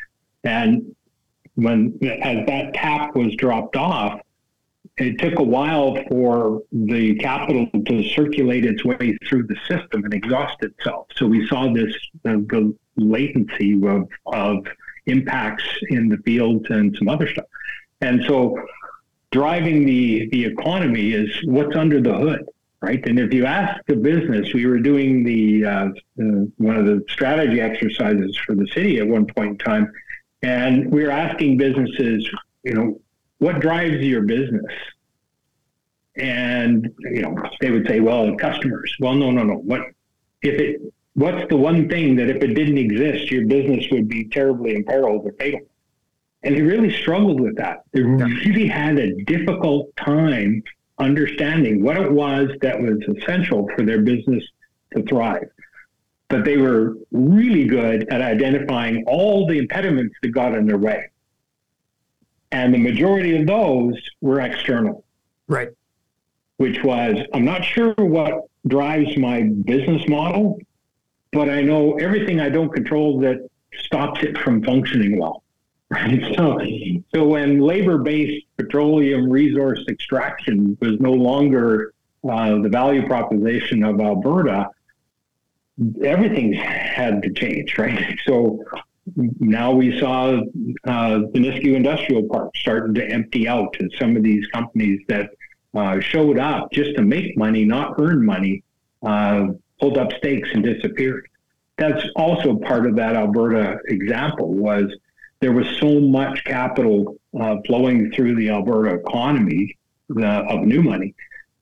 And 0.43 0.95
when 1.55 1.97
as 2.03 2.45
that 2.45 2.73
tap 2.73 3.15
was 3.15 3.35
dropped 3.35 3.75
off, 3.75 4.21
it 4.97 5.17
took 5.19 5.39
a 5.39 5.43
while 5.43 5.97
for 6.09 6.62
the 6.71 7.15
capital 7.15 7.67
to 7.85 8.03
circulate 8.09 8.65
its 8.65 8.85
way 8.85 9.17
through 9.27 9.47
the 9.47 9.55
system 9.67 10.03
and 10.03 10.13
exhaust 10.13 10.62
itself. 10.62 11.07
So 11.15 11.25
we 11.25 11.47
saw 11.47 11.73
this 11.73 11.93
the, 12.23 12.45
the 12.50 12.75
latency 12.95 13.73
of, 13.85 14.07
of 14.27 14.65
impacts 15.07 15.63
in 15.89 16.09
the 16.09 16.17
fields 16.17 16.65
and 16.69 16.95
some 16.97 17.09
other 17.09 17.27
stuff. 17.27 17.45
And 18.01 18.23
so 18.27 18.55
driving 19.31 19.85
the, 19.85 20.29
the 20.29 20.45
economy 20.45 21.13
is 21.13 21.29
what's 21.45 21.75
under 21.75 22.00
the 22.00 22.13
hood, 22.13 22.47
right? 22.81 23.03
And 23.07 23.19
if 23.19 23.33
you 23.33 23.45
ask 23.45 23.83
the 23.88 23.95
business, 23.95 24.53
we 24.53 24.67
were 24.67 24.79
doing 24.79 25.23
the 25.23 25.65
uh, 25.65 25.69
uh, 25.71 26.23
one 26.57 26.75
of 26.75 26.85
the 26.85 27.03
strategy 27.09 27.59
exercises 27.59 28.38
for 28.45 28.53
the 28.53 28.67
city 28.67 29.00
at 29.00 29.07
one 29.07 29.25
point 29.25 29.51
in 29.51 29.57
time, 29.57 29.91
and 30.43 30.91
we 30.91 31.03
were 31.03 31.09
asking 31.09 31.57
businesses, 31.57 32.29
you 32.63 32.73
know, 32.73 33.00
what 33.43 33.59
drives 33.59 33.97
your 33.97 34.21
business? 34.21 34.73
And 36.15 36.89
you 37.00 37.21
know, 37.21 37.35
they 37.59 37.71
would 37.71 37.88
say, 37.88 38.00
well, 38.00 38.35
customers. 38.35 38.95
Well, 39.00 39.15
no, 39.15 39.31
no, 39.31 39.43
no. 39.43 39.55
What 39.55 39.81
if 40.41 40.59
it? 40.59 40.81
What's 41.15 41.47
the 41.50 41.57
one 41.57 41.89
thing 41.89 42.15
that 42.15 42.29
if 42.29 42.41
it 42.41 42.55
didn't 42.55 42.77
exist, 42.77 43.29
your 43.29 43.45
business 43.45 43.85
would 43.91 44.07
be 44.07 44.29
terribly 44.29 44.75
imperiled 44.75 45.25
or 45.25 45.33
fatal? 45.33 45.59
And 46.41 46.55
they 46.55 46.62
really 46.62 46.91
struggled 46.91 47.39
with 47.39 47.55
that. 47.57 47.83
They 47.91 48.01
really 48.01 48.67
had 48.67 48.97
a 48.97 49.13
difficult 49.23 49.95
time 49.95 50.63
understanding 50.97 51.83
what 51.83 51.97
it 51.97 52.12
was 52.12 52.50
that 52.62 52.81
was 52.81 52.97
essential 53.15 53.67
for 53.75 53.85
their 53.85 54.01
business 54.01 54.43
to 54.95 55.03
thrive. 55.03 55.50
But 56.29 56.45
they 56.45 56.57
were 56.57 56.95
really 57.12 57.65
good 57.65 58.09
at 58.09 58.21
identifying 58.21 59.03
all 59.05 59.45
the 59.45 59.59
impediments 59.59 60.15
that 60.21 60.29
got 60.29 60.55
in 60.55 60.65
their 60.65 60.79
way. 60.79 61.09
And 62.53 62.72
the 62.72 62.77
majority 62.77 63.36
of 63.36 63.48
those 63.48 63.95
were 64.22 64.39
external. 64.39 65.03
Right. 65.48 65.69
Which 66.57 66.83
was, 66.83 67.17
I'm 67.33 67.43
not 67.43 67.65
sure 67.65 67.93
what 67.95 68.45
drives 68.67 69.17
my 69.17 69.41
business 69.65 70.07
model, 70.07 70.60
but 71.31 71.50
I 71.50 71.62
know 71.62 71.95
everything 71.95 72.39
I 72.39 72.50
don't 72.50 72.72
control 72.72 73.19
that 73.22 73.50
stops 73.79 74.22
it 74.22 74.38
from 74.38 74.63
functioning 74.63 75.19
well. 75.19 75.43
Right? 75.89 76.22
So, 76.38 76.60
so 77.13 77.27
when 77.27 77.60
labor-based 77.60 78.45
petroleum 78.57 79.29
resource 79.29 79.83
extraction 79.89 80.77
was 80.79 81.00
no 81.00 81.12
longer 81.12 81.93
uh, 82.27 82.60
the 82.62 82.69
value 82.69 83.05
proposition 83.07 83.83
of 83.83 84.00
Alberta, 84.00 84.69
everything 86.03 86.53
had 86.53 87.24
to 87.24 87.33
change, 87.33 87.77
right? 87.79 88.17
So 88.25 88.63
now 89.15 89.72
we 89.72 90.00
saw 90.00 90.39
uh, 90.86 91.19
the 91.33 91.39
Nisku 91.39 91.75
Industrial 91.75 92.24
Park 92.29 92.51
starting 92.55 92.93
to 92.95 93.05
empty 93.05 93.48
out, 93.48 93.75
and 93.79 93.91
some 94.00 94.15
of 94.15 94.24
these 94.24 94.45
companies 94.48 95.01
that 95.07 95.31
uh, 95.74 96.00
showed 96.00 96.39
up 96.39 96.72
just 96.72 96.95
to 96.95 97.01
make 97.01 97.38
money, 97.38 97.65
not 97.65 97.95
earn 98.00 98.25
money, 98.25 98.63
uh, 99.05 99.48
pulled 99.79 99.98
up 99.98 100.13
stakes 100.13 100.50
and 100.53 100.63
disappeared. 100.63 101.27
That's 101.77 102.05
also 102.16 102.55
part 102.55 102.85
of 102.85 102.96
that 102.96 103.16
Alberta 103.16 103.79
example 103.87 104.53
was 104.53 104.85
there 105.39 105.51
was 105.51 105.68
so 105.79 106.00
much 106.00 106.44
capital 106.46 107.18
uh, 107.39 107.57
flowing 107.66 108.11
through 108.11 108.35
the 108.35 108.50
Alberta 108.50 108.96
economy 108.96 109.77
uh, 110.18 110.44
of 110.44 110.61
new 110.61 110.81
money 110.81 111.16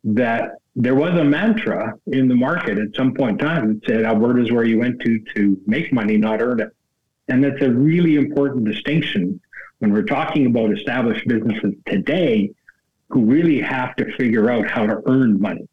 that 0.04 0.58
there 0.76 0.96
was 0.96 1.18
a 1.20 1.24
mantra 1.24 1.94
in 2.08 2.28
the 2.28 2.36
market 2.36 2.78
at 2.78 2.96
some 2.96 3.14
point 3.14 3.42
in 3.42 3.48
time 3.48 3.74
that 3.74 3.86
said 3.86 4.04
Alberta 4.04 4.44
is 4.44 4.52
where 4.52 4.64
you 4.64 4.80
went 4.80 5.02
to 5.02 5.20
to 5.36 5.60
make 5.66 5.92
money, 5.92 6.18
not 6.18 6.42
earn 6.42 6.60
it. 6.60 6.76
And 7.28 7.44
that's 7.44 7.62
a 7.62 7.70
really 7.70 8.16
important 8.16 8.66
distinction 8.66 9.40
when 9.80 9.94
we're 9.94 10.04
talking 10.04 10.46
about 10.46 10.72
established 10.72 11.28
businesses 11.28 11.74
today 11.88 12.52
who 13.10 13.26
really 13.26 13.60
have 13.62 13.96
to 13.98 14.12
figure 14.16 14.50
out 14.50 14.70
how 14.70 14.86
to 14.86 15.02
earn 15.08 15.40
money. 15.40 15.68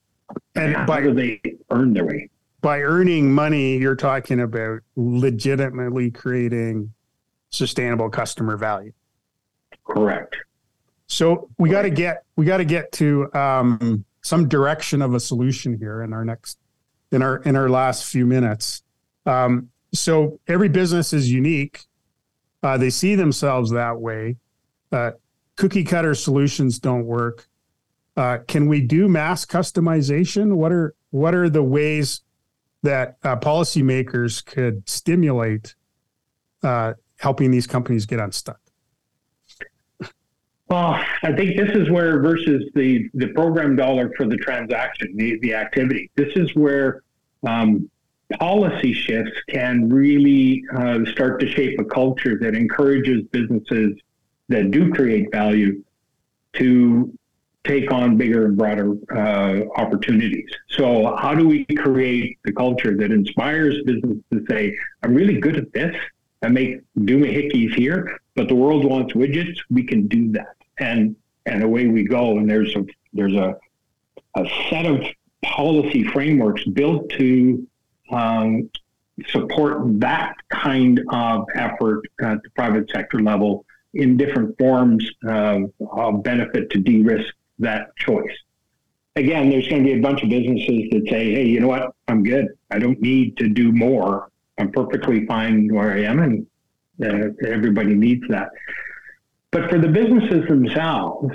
And 0.54 0.74
how 0.74 0.86
by, 0.86 1.00
do 1.00 1.14
they 1.14 1.40
earn 1.70 1.94
their 1.94 2.04
way? 2.04 2.28
By 2.60 2.80
earning 2.80 3.32
money, 3.32 3.78
you're 3.78 3.96
talking 3.96 4.40
about 4.40 4.80
legitimately 4.96 6.10
creating 6.10 6.92
sustainable 7.50 8.10
customer 8.10 8.56
value. 8.56 8.92
Correct. 9.84 10.36
So 11.06 11.48
we 11.56 11.70
got 11.70 11.82
to 11.82 11.90
get 11.90 12.24
we 12.36 12.44
got 12.44 12.58
to 12.58 12.64
get 12.64 12.92
to 12.92 13.32
um, 13.34 14.04
some 14.20 14.48
direction 14.48 15.00
of 15.00 15.14
a 15.14 15.20
solution 15.20 15.78
here 15.78 16.02
in 16.02 16.12
our 16.12 16.24
next 16.24 16.58
in 17.10 17.22
our 17.22 17.38
in 17.38 17.56
our 17.56 17.70
last 17.70 18.04
few 18.04 18.26
minutes. 18.26 18.82
Um, 19.24 19.70
so 19.92 20.38
every 20.48 20.68
business 20.68 21.12
is 21.12 21.30
unique. 21.30 21.84
Uh, 22.62 22.76
they 22.76 22.90
see 22.90 23.14
themselves 23.14 23.70
that 23.70 24.00
way. 24.00 24.36
Uh, 24.90 25.12
cookie 25.56 25.84
cutter 25.84 26.14
solutions 26.14 26.78
don't 26.78 27.04
work. 27.04 27.48
Uh, 28.16 28.38
can 28.48 28.66
we 28.66 28.80
do 28.80 29.08
mass 29.08 29.46
customization? 29.46 30.54
What 30.54 30.72
are 30.72 30.94
what 31.10 31.34
are 31.34 31.48
the 31.48 31.62
ways 31.62 32.22
that 32.82 33.16
uh, 33.22 33.36
policymakers 33.36 34.44
could 34.44 34.88
stimulate 34.88 35.74
uh, 36.62 36.94
helping 37.18 37.50
these 37.50 37.66
companies 37.66 38.06
get 38.06 38.18
unstuck? 38.18 38.60
Well, 40.68 41.00
I 41.22 41.32
think 41.32 41.56
this 41.56 41.70
is 41.70 41.88
where 41.90 42.20
versus 42.20 42.64
the 42.74 43.08
the 43.14 43.28
program 43.28 43.76
dollar 43.76 44.12
for 44.16 44.26
the 44.26 44.36
transaction, 44.36 45.16
the 45.16 45.38
the 45.38 45.54
activity. 45.54 46.10
This 46.14 46.32
is 46.36 46.54
where 46.54 47.02
um, 47.46 47.88
policy 48.38 48.92
shifts 48.92 49.32
can 49.48 49.88
really 49.88 50.64
uh, 50.74 51.04
start 51.06 51.40
to 51.40 51.48
shape 51.48 51.78
a 51.80 51.84
culture 51.84 52.38
that 52.38 52.54
encourages 52.54 53.22
businesses 53.30 53.98
that 54.48 54.70
do 54.70 54.92
create 54.92 55.30
value 55.32 55.82
to 56.54 57.12
take 57.64 57.92
on 57.92 58.16
bigger 58.16 58.46
and 58.46 58.56
broader 58.56 58.94
uh, 59.14 59.66
opportunities. 59.76 60.48
So, 60.70 61.16
how 61.16 61.34
do 61.34 61.46
we 61.46 61.64
create 61.64 62.38
the 62.44 62.52
culture 62.52 62.96
that 62.96 63.10
inspires 63.10 63.82
business 63.84 64.18
to 64.32 64.44
say, 64.48 64.76
"I'm 65.02 65.14
really 65.14 65.40
good 65.40 65.56
at 65.56 65.72
this. 65.72 65.94
I 66.42 66.48
make 66.48 66.80
doohickeys 66.98 67.74
here, 67.74 68.18
but 68.34 68.48
the 68.48 68.54
world 68.54 68.84
wants 68.84 69.12
widgets. 69.14 69.58
We 69.70 69.82
can 69.84 70.06
do 70.06 70.32
that, 70.32 70.56
and 70.78 71.16
and 71.46 71.62
away 71.62 71.86
we 71.86 72.04
go. 72.04 72.38
And 72.38 72.48
there's 72.48 72.74
a 72.74 72.84
there's 73.12 73.34
a 73.34 73.56
a 74.34 74.46
set 74.70 74.86
of 74.86 75.04
policy 75.42 76.04
frameworks 76.04 76.64
built 76.64 77.08
to 77.10 77.67
um, 78.10 78.70
support 79.26 80.00
that 80.00 80.36
kind 80.50 81.00
of 81.10 81.46
effort 81.54 82.02
at 82.22 82.42
the 82.42 82.50
private 82.50 82.90
sector 82.90 83.20
level 83.20 83.64
in 83.94 84.16
different 84.16 84.56
forms 84.58 85.08
of, 85.24 85.70
benefit 86.22 86.70
to 86.70 86.78
de-risk 86.78 87.34
that 87.58 87.94
choice. 87.96 88.36
Again, 89.16 89.50
there's 89.50 89.66
going 89.66 89.82
to 89.82 89.92
be 89.92 89.98
a 89.98 90.02
bunch 90.02 90.22
of 90.22 90.28
businesses 90.28 90.90
that 90.92 91.08
say, 91.08 91.32
"Hey, 91.32 91.46
you 91.46 91.60
know 91.60 91.68
what? 91.68 91.94
I'm 92.06 92.22
good. 92.22 92.48
I 92.70 92.78
don't 92.78 93.00
need 93.00 93.36
to 93.38 93.48
do 93.48 93.72
more. 93.72 94.30
I'm 94.58 94.70
perfectly 94.70 95.26
fine 95.26 95.72
where 95.72 95.92
I 95.92 96.02
am, 96.02 96.20
and 96.20 96.46
uh, 97.02 97.30
everybody 97.46 97.94
needs 97.94 98.22
that. 98.28 98.50
But 99.50 99.70
for 99.70 99.78
the 99.78 99.88
businesses 99.88 100.46
themselves, 100.46 101.34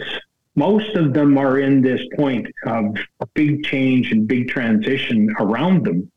most 0.55 0.95
of 0.95 1.13
them 1.13 1.37
are 1.37 1.59
in 1.59 1.81
this 1.81 2.01
point 2.15 2.47
of 2.65 2.95
big 3.33 3.63
change 3.65 4.11
and 4.11 4.27
big 4.27 4.49
transition 4.49 5.33
around 5.39 5.83
them 5.85 6.11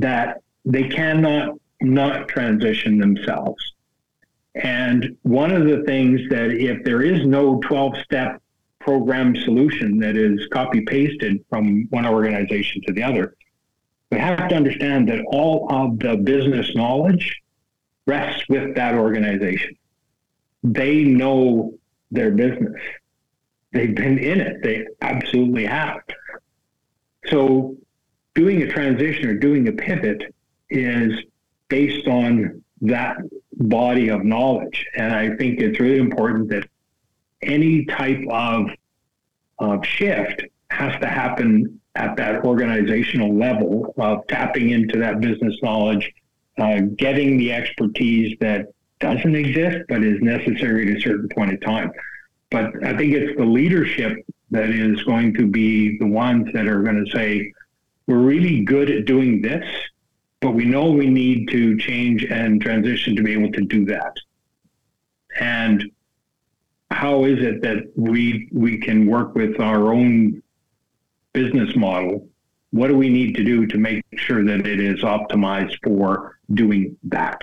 that 0.00 0.42
they 0.64 0.88
cannot 0.88 1.56
not 1.80 2.28
transition 2.28 2.98
themselves. 2.98 3.74
And 4.54 5.16
one 5.22 5.50
of 5.50 5.66
the 5.66 5.82
things 5.84 6.20
that 6.30 6.50
if 6.50 6.84
there 6.84 7.02
is 7.02 7.26
no 7.26 7.60
12 7.60 7.98
step 7.98 8.40
program 8.80 9.34
solution 9.34 9.98
that 9.98 10.16
is 10.16 10.46
copy 10.52 10.82
pasted 10.82 11.44
from 11.48 11.86
one 11.90 12.06
organization 12.06 12.82
to 12.86 12.92
the 12.92 13.02
other, 13.02 13.34
we 14.10 14.18
have 14.18 14.48
to 14.48 14.54
understand 14.54 15.08
that 15.08 15.24
all 15.26 15.66
of 15.70 15.98
the 15.98 16.16
business 16.16 16.74
knowledge 16.76 17.42
rests 18.06 18.44
with 18.48 18.74
that 18.76 18.94
organization. 18.94 19.76
They 20.62 21.02
know 21.02 21.74
their 22.10 22.30
business. 22.30 22.80
They've 23.72 23.94
been 23.94 24.18
in 24.18 24.40
it. 24.40 24.62
They 24.62 24.86
absolutely 25.00 25.66
have. 25.66 26.00
So 27.26 27.76
doing 28.34 28.62
a 28.62 28.66
transition 28.66 29.28
or 29.28 29.34
doing 29.34 29.68
a 29.68 29.72
pivot 29.72 30.34
is 30.70 31.12
based 31.68 32.06
on 32.08 32.62
that 32.80 33.16
body 33.52 34.08
of 34.08 34.24
knowledge. 34.24 34.86
And 34.96 35.14
I 35.14 35.36
think 35.36 35.60
it's 35.60 35.80
really 35.80 35.98
important 35.98 36.48
that 36.50 36.68
any 37.42 37.84
type 37.86 38.22
of, 38.30 38.70
of 39.58 39.84
shift 39.84 40.42
has 40.70 40.98
to 41.00 41.06
happen 41.06 41.80
at 41.94 42.16
that 42.16 42.44
organizational 42.44 43.34
level 43.36 43.94
of 43.98 44.26
tapping 44.26 44.70
into 44.70 44.98
that 44.98 45.20
business 45.20 45.54
knowledge, 45.62 46.12
uh, 46.58 46.80
getting 46.96 47.38
the 47.38 47.52
expertise 47.52 48.36
that 48.40 48.66
doesn't 49.00 49.34
exist 49.34 49.84
but 49.88 50.02
is 50.02 50.20
necessary 50.20 50.90
at 50.90 50.96
a 50.96 51.00
certain 51.00 51.28
point 51.28 51.52
in 51.52 51.60
time. 51.60 51.92
But 52.50 52.84
I 52.84 52.96
think 52.96 53.12
it's 53.12 53.36
the 53.36 53.44
leadership 53.44 54.16
that 54.50 54.70
is 54.70 55.02
going 55.04 55.34
to 55.34 55.46
be 55.46 55.98
the 55.98 56.06
ones 56.06 56.48
that 56.52 56.66
are 56.66 56.82
going 56.82 57.04
to 57.04 57.10
say, 57.10 57.52
we're 58.06 58.18
really 58.18 58.64
good 58.64 58.90
at 58.90 59.06
doing 59.06 59.40
this, 59.40 59.64
but 60.40 60.52
we 60.52 60.64
know 60.64 60.90
we 60.90 61.08
need 61.08 61.48
to 61.48 61.76
change 61.78 62.24
and 62.24 62.60
transition 62.60 63.16
to 63.16 63.22
be 63.22 63.32
able 63.32 63.52
to 63.52 63.62
do 63.62 63.84
that. 63.86 64.14
And 65.40 65.90
how 66.90 67.24
is 67.24 67.38
it 67.40 67.62
that 67.62 67.90
we 67.96 68.48
we 68.52 68.78
can 68.78 69.06
work 69.06 69.34
with 69.34 69.58
our 69.60 69.92
own 69.92 70.42
business 71.32 71.74
model? 71.74 72.28
What 72.70 72.88
do 72.88 72.96
we 72.96 73.08
need 73.08 73.34
to 73.36 73.44
do 73.44 73.66
to 73.66 73.78
make 73.78 74.04
sure 74.16 74.44
that 74.44 74.66
it 74.66 74.80
is 74.80 75.00
optimized 75.00 75.76
for 75.82 76.38
doing 76.52 76.96
that? 77.04 77.40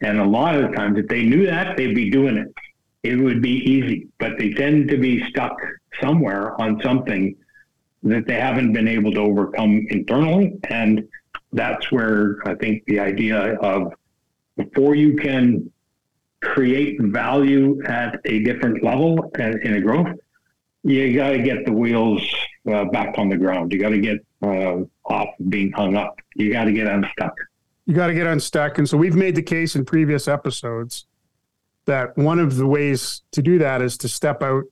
And 0.00 0.18
a 0.18 0.24
lot 0.24 0.56
of 0.56 0.70
the 0.70 0.76
times, 0.76 0.98
if 0.98 1.06
they 1.08 1.24
knew 1.24 1.46
that, 1.46 1.76
they'd 1.76 1.94
be 1.94 2.10
doing 2.10 2.36
it. 2.36 2.54
It 3.02 3.16
would 3.16 3.40
be 3.40 3.56
easy, 3.70 4.08
but 4.18 4.38
they 4.38 4.52
tend 4.52 4.88
to 4.88 4.98
be 4.98 5.24
stuck 5.30 5.56
somewhere 6.00 6.60
on 6.60 6.80
something 6.82 7.36
that 8.02 8.26
they 8.26 8.40
haven't 8.40 8.72
been 8.72 8.88
able 8.88 9.12
to 9.12 9.20
overcome 9.20 9.86
internally. 9.90 10.58
And 10.68 11.08
that's 11.52 11.90
where 11.92 12.36
I 12.46 12.54
think 12.54 12.84
the 12.86 13.00
idea 13.00 13.54
of 13.56 13.92
before 14.56 14.94
you 14.94 15.16
can 15.16 15.70
create 16.42 17.00
value 17.00 17.82
at 17.84 18.18
a 18.24 18.40
different 18.40 18.82
level 18.82 19.30
in 19.38 19.74
a 19.74 19.80
growth, 19.80 20.16
you 20.82 21.14
got 21.14 21.30
to 21.30 21.42
get 21.42 21.66
the 21.66 21.72
wheels 21.72 22.22
uh, 22.72 22.84
back 22.86 23.18
on 23.18 23.28
the 23.28 23.36
ground. 23.36 23.72
You 23.72 23.78
got 23.78 23.90
to 23.90 24.00
get 24.00 24.24
uh, 24.42 24.78
off 25.04 25.28
being 25.48 25.72
hung 25.72 25.96
up. 25.96 26.18
You 26.36 26.52
got 26.52 26.64
to 26.64 26.72
get 26.72 26.86
unstuck. 26.86 27.34
You 27.84 27.94
got 27.94 28.06
to 28.06 28.14
get 28.14 28.26
unstuck. 28.26 28.78
And 28.78 28.88
so 28.88 28.96
we've 28.96 29.16
made 29.16 29.34
the 29.34 29.42
case 29.42 29.76
in 29.76 29.84
previous 29.84 30.28
episodes 30.28 31.06
that 31.86 32.16
one 32.16 32.38
of 32.38 32.56
the 32.56 32.66
ways 32.66 33.22
to 33.32 33.42
do 33.42 33.58
that 33.58 33.82
is 33.82 33.98
to 33.98 34.08
step 34.08 34.42
out 34.42 34.64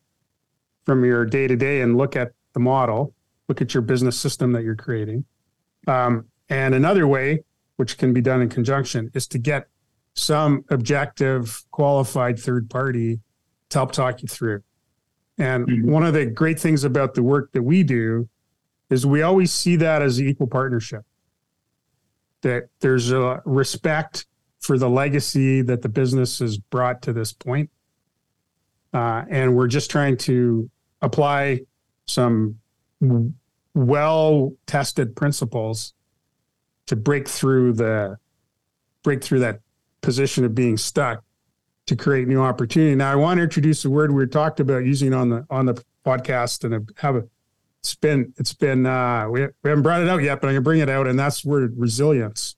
from 0.87 1.05
your 1.05 1.25
day 1.25 1.47
to 1.47 1.57
day 1.57 1.81
and 1.81 1.99
look 1.99 2.17
at 2.17 2.33
the 2.55 2.61
model, 2.61 3.13
look 3.49 3.63
at 3.63 3.75
your 3.75 3.83
business 3.83 4.19
system 4.19 4.53
that 4.53 4.63
you're 4.63 4.77
creating. 4.77 5.25
Um, 5.87 6.27
and 6.49 6.75
another 6.75 7.07
way, 7.07 7.45
which 7.77 7.99
can 7.99 8.13
be 8.13 8.21
done 8.21 8.43
in 8.43 8.49
conjunction, 8.49 9.11
is 9.15 9.27
to 9.29 9.39
get 9.39 9.69
some 10.15 10.65
objective, 10.71 11.65
qualified 11.71 12.39
third 12.39 12.69
party 12.69 13.21
to 13.71 13.79
help 13.79 13.93
talk 13.93 14.23
you 14.23 14.29
through. 14.29 14.63
And 15.39 15.67
mm-hmm. 15.67 15.91
one 15.91 16.05
of 16.05 16.15
the 16.15 16.27
great 16.27 16.59
things 16.59 16.85
about 16.85 17.15
the 17.15 17.23
work 17.23 17.53
that 17.53 17.63
we 17.63 17.83
do 17.83 18.29
is 18.91 19.07
we 19.07 19.23
always 19.23 19.53
see 19.53 19.77
that 19.77 20.03
as 20.03 20.19
an 20.19 20.29
equal 20.29 20.47
partnership. 20.47 21.03
That 22.43 22.69
there's 22.81 23.13
a 23.13 23.43
respect 23.45 24.27
for 24.61 24.79
the 24.79 24.89
legacy 24.89 25.63
that 25.63 25.83
the 25.83 25.89
business 25.89 26.41
has 26.41 26.59
brought 26.59 27.03
to 27.03 27.13
this 27.13 27.33
point. 27.33 27.71
Uh, 28.93 29.25
and 29.29 29.55
we're 29.55 29.69
just 29.69 29.91
trying 29.91 30.17
to 30.17 30.69
apply 31.03 31.61
some 32.07 32.59
well 33.75 34.53
tested 34.67 35.15
principles 35.15 35.95
to 36.87 36.97
break 36.97 37.29
through 37.29 37.73
the 37.75 38.19
break 39.03 39.23
through 39.23 39.41
that 39.41 39.61
position 40.01 40.45
of 40.45 40.55
being 40.55 40.77
stuck 40.77 41.23
to 41.87 41.97
create 41.97 42.29
new 42.29 42.41
opportunity. 42.41 42.95
Now 42.95 43.13
I 43.13 43.17
want 43.17 43.39
to 43.39 43.45
introduce 43.45 43.85
a 43.85 43.91
word 43.91 44.13
we 44.13 44.27
talked 44.27 44.61
about 44.61 44.85
using 44.85 45.15
on 45.15 45.29
the 45.31 45.47
on 45.51 45.67
the 45.67 45.83
podcast 46.05 46.65
and 46.65 46.91
have 46.99 47.17
a 47.17 47.25
it's 47.81 47.95
been 47.95 48.33
it's 48.37 48.53
been 48.53 48.87
uh, 48.87 49.29
we, 49.29 49.47
we 49.63 49.71
haven't 49.71 49.83
brought 49.83 50.03
it 50.03 50.09
out 50.09 50.23
yet, 50.23 50.41
but 50.41 50.49
I'm 50.49 50.55
gonna 50.55 50.63
bring 50.63 50.81
it 50.81 50.89
out, 50.89 51.07
and 51.07 51.19
that's 51.19 51.45
word 51.45 51.75
resilience. 51.77 52.57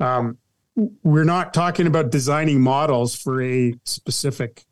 Um, 0.00 0.38
we're 1.02 1.24
not 1.24 1.52
talking 1.52 1.86
about 1.86 2.10
designing 2.10 2.60
models 2.60 3.14
for 3.14 3.42
a 3.42 3.74
specific 3.84 4.64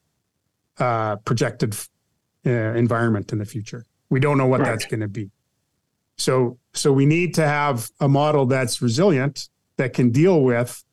uh, 0.78 1.16
projected 1.16 1.76
uh, 2.46 2.50
environment 2.50 3.32
in 3.32 3.38
the 3.38 3.44
future. 3.44 3.84
We 4.10 4.20
don't 4.20 4.36
know 4.36 4.46
what 4.46 4.60
right. 4.60 4.70
that's 4.70 4.86
going 4.86 5.00
to 5.00 5.08
be. 5.08 5.30
So, 6.16 6.58
so 6.74 6.92
we 6.92 7.06
need 7.06 7.34
to 7.34 7.46
have 7.46 7.90
a 7.98 8.08
model 8.08 8.44
that's 8.44 8.82
resilient 8.82 9.48
that 9.78 9.94
can 9.94 10.10
deal 10.10 10.42
with 10.42 10.84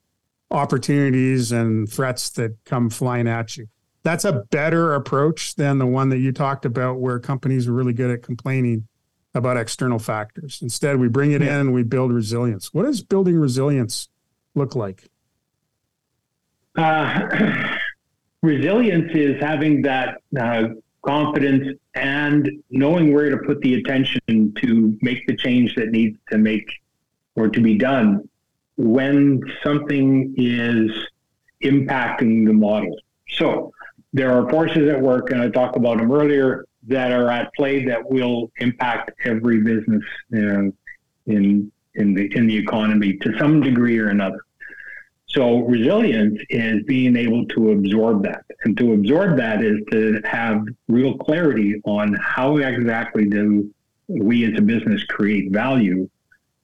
opportunities 0.51 1.51
and 1.51 1.91
threats 1.91 2.29
that 2.31 2.55
come 2.63 2.89
flying 2.89 3.27
at 3.27 3.57
you. 3.57 3.67
That's 4.03 4.23
a 4.23 4.43
better 4.51 4.93
approach 4.93 5.55
than 5.55 5.79
the 5.79 5.85
one 5.85 6.09
that 6.09 6.19
you 6.19 6.31
talked 6.31 6.63
about, 6.63 6.99
where 6.99 7.19
companies 7.19 7.67
are 7.67 7.73
really 7.73 7.91
good 7.91 8.09
at 8.09 8.23
complaining 8.23 8.87
about 9.33 9.57
external 9.57 9.99
factors. 9.99 10.59
Instead, 10.61 10.97
we 10.97 11.09
bring 11.09 11.33
it 11.33 11.41
yeah. 11.41 11.55
in 11.55 11.59
and 11.59 11.73
we 11.73 11.83
build 11.83 12.13
resilience. 12.13 12.73
What 12.73 12.83
does 12.83 13.03
building 13.03 13.37
resilience 13.37 14.07
look 14.55 14.75
like? 14.75 15.09
Uh, 16.77 17.77
resilience 18.41 19.11
is 19.13 19.41
having 19.41 19.81
that 19.81 20.21
uh, 20.39 20.69
confidence 21.07 21.77
and 21.95 22.49
knowing 22.69 23.13
where 23.13 23.29
to 23.29 23.37
put 23.37 23.61
the 23.61 23.75
attention 23.75 24.53
to 24.61 24.97
make 25.01 25.25
the 25.27 25.35
change 25.35 25.73
that 25.75 25.89
needs 25.89 26.17
to 26.29 26.37
make 26.37 26.69
or 27.35 27.47
to 27.47 27.61
be 27.61 27.77
done 27.77 28.27
when 28.75 29.41
something 29.63 30.33
is 30.37 30.91
impacting 31.63 32.45
the 32.45 32.53
model. 32.53 32.95
So 33.29 33.71
there 34.13 34.31
are 34.31 34.49
forces 34.49 34.89
at 34.89 35.01
work, 35.01 35.31
and 35.31 35.41
I 35.41 35.49
talked 35.49 35.77
about 35.77 35.97
them 35.97 36.11
earlier, 36.11 36.65
that 36.87 37.11
are 37.11 37.29
at 37.29 37.53
play 37.55 37.85
that 37.85 38.09
will 38.09 38.51
impact 38.57 39.11
every 39.25 39.61
business 39.61 40.03
uh, 40.33 40.71
in 41.25 41.71
in 41.95 42.13
the 42.13 42.33
in 42.35 42.47
the 42.47 42.55
economy 42.55 43.17
to 43.17 43.37
some 43.37 43.61
degree 43.61 43.99
or 43.99 44.09
another. 44.09 44.39
So 45.37 45.59
resilience 45.59 46.41
is 46.49 46.81
being 46.87 47.15
able 47.15 47.45
to 47.49 47.73
absorb 47.73 48.23
that. 48.23 48.43
And 48.63 48.75
to 48.79 48.93
absorb 48.93 49.37
that 49.37 49.63
is 49.63 49.77
to 49.91 50.19
have 50.25 50.65
real 50.87 51.15
clarity 51.15 51.79
on 51.85 52.15
how 52.15 52.57
exactly 52.57 53.25
do 53.29 53.71
we 54.07 54.51
as 54.51 54.57
a 54.57 54.63
business 54.63 55.03
create 55.03 55.51
value. 55.51 56.09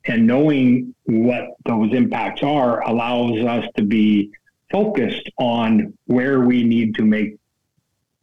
And 0.06 0.26
knowing 0.26 0.96
what 1.04 1.50
those 1.68 1.94
impacts 1.94 2.42
are 2.42 2.82
allows 2.82 3.46
us 3.46 3.64
to 3.78 3.84
be 3.84 4.32
focused 4.72 5.30
on 5.38 5.96
where 6.08 6.40
we 6.40 6.64
need 6.64 6.96
to 6.96 7.04
make 7.04 7.36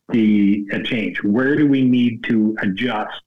the 0.08 0.66
a 0.72 0.82
change. 0.82 1.22
Where 1.22 1.54
do 1.54 1.68
we 1.68 1.82
need 1.82 2.24
to 2.24 2.56
adjust? 2.60 3.22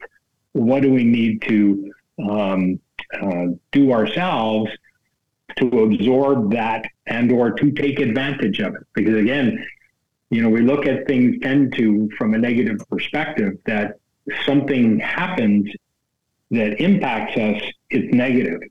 What 0.52 0.82
do 0.82 0.92
we 0.92 1.06
need 1.06 1.42
to 1.44 1.94
um, 2.30 2.82
uh, 3.22 3.46
do 3.72 3.94
ourselves 3.94 4.70
to 5.58 5.84
absorb 5.84 6.52
that 6.52 6.86
and 7.06 7.32
or 7.32 7.52
to 7.52 7.72
take 7.72 8.00
advantage 8.00 8.60
of 8.60 8.76
it. 8.76 8.82
Because 8.94 9.16
again, 9.16 9.66
you 10.30 10.42
know, 10.42 10.50
we 10.50 10.62
look 10.62 10.86
at 10.86 11.08
things 11.08 11.38
tend 11.42 11.74
to 11.76 12.10
from 12.18 12.34
a 12.34 12.38
negative 12.38 12.80
perspective 12.90 13.58
that 13.66 14.00
something 14.46 15.00
happens 15.00 15.70
that 16.52 16.80
impacts 16.82 17.38
us, 17.38 17.62
it's 17.90 18.14
negative. 18.14 18.62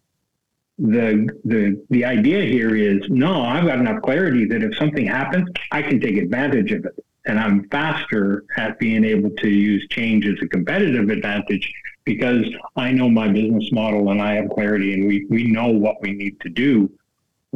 The 0.79 1.29
the 1.45 1.85
the 1.91 2.05
idea 2.05 2.43
here 2.43 2.75
is 2.75 3.09
no, 3.09 3.43
I've 3.43 3.67
got 3.67 3.79
enough 3.79 4.03
clarity 4.03 4.47
that 4.47 4.63
if 4.63 4.77
something 4.77 5.07
happens, 5.07 5.49
I 5.71 5.83
can 5.83 6.01
take 6.01 6.17
advantage 6.17 6.73
of 6.73 6.85
it. 6.85 7.05
And 7.25 7.39
I'm 7.39 7.69
faster 7.69 8.45
at 8.57 8.79
being 8.81 9.05
able 9.05 9.31
to 9.31 9.49
use 9.49 9.87
change 9.91 10.27
as 10.27 10.35
a 10.43 10.49
competitive 10.49 11.09
advantage 11.11 11.73
because 12.05 12.45
I 12.77 12.93
know 12.93 13.09
my 13.09 13.29
business 13.29 13.71
model 13.73 14.11
and 14.11 14.21
I 14.21 14.35
have 14.35 14.51
clarity 14.51 14.95
and 14.95 15.07
we, 15.07 15.27
we 15.31 15.47
know 15.47 15.69
what 15.69 16.01
we 16.03 16.13
need 16.13 16.41
to 16.41 16.49
do 16.49 16.91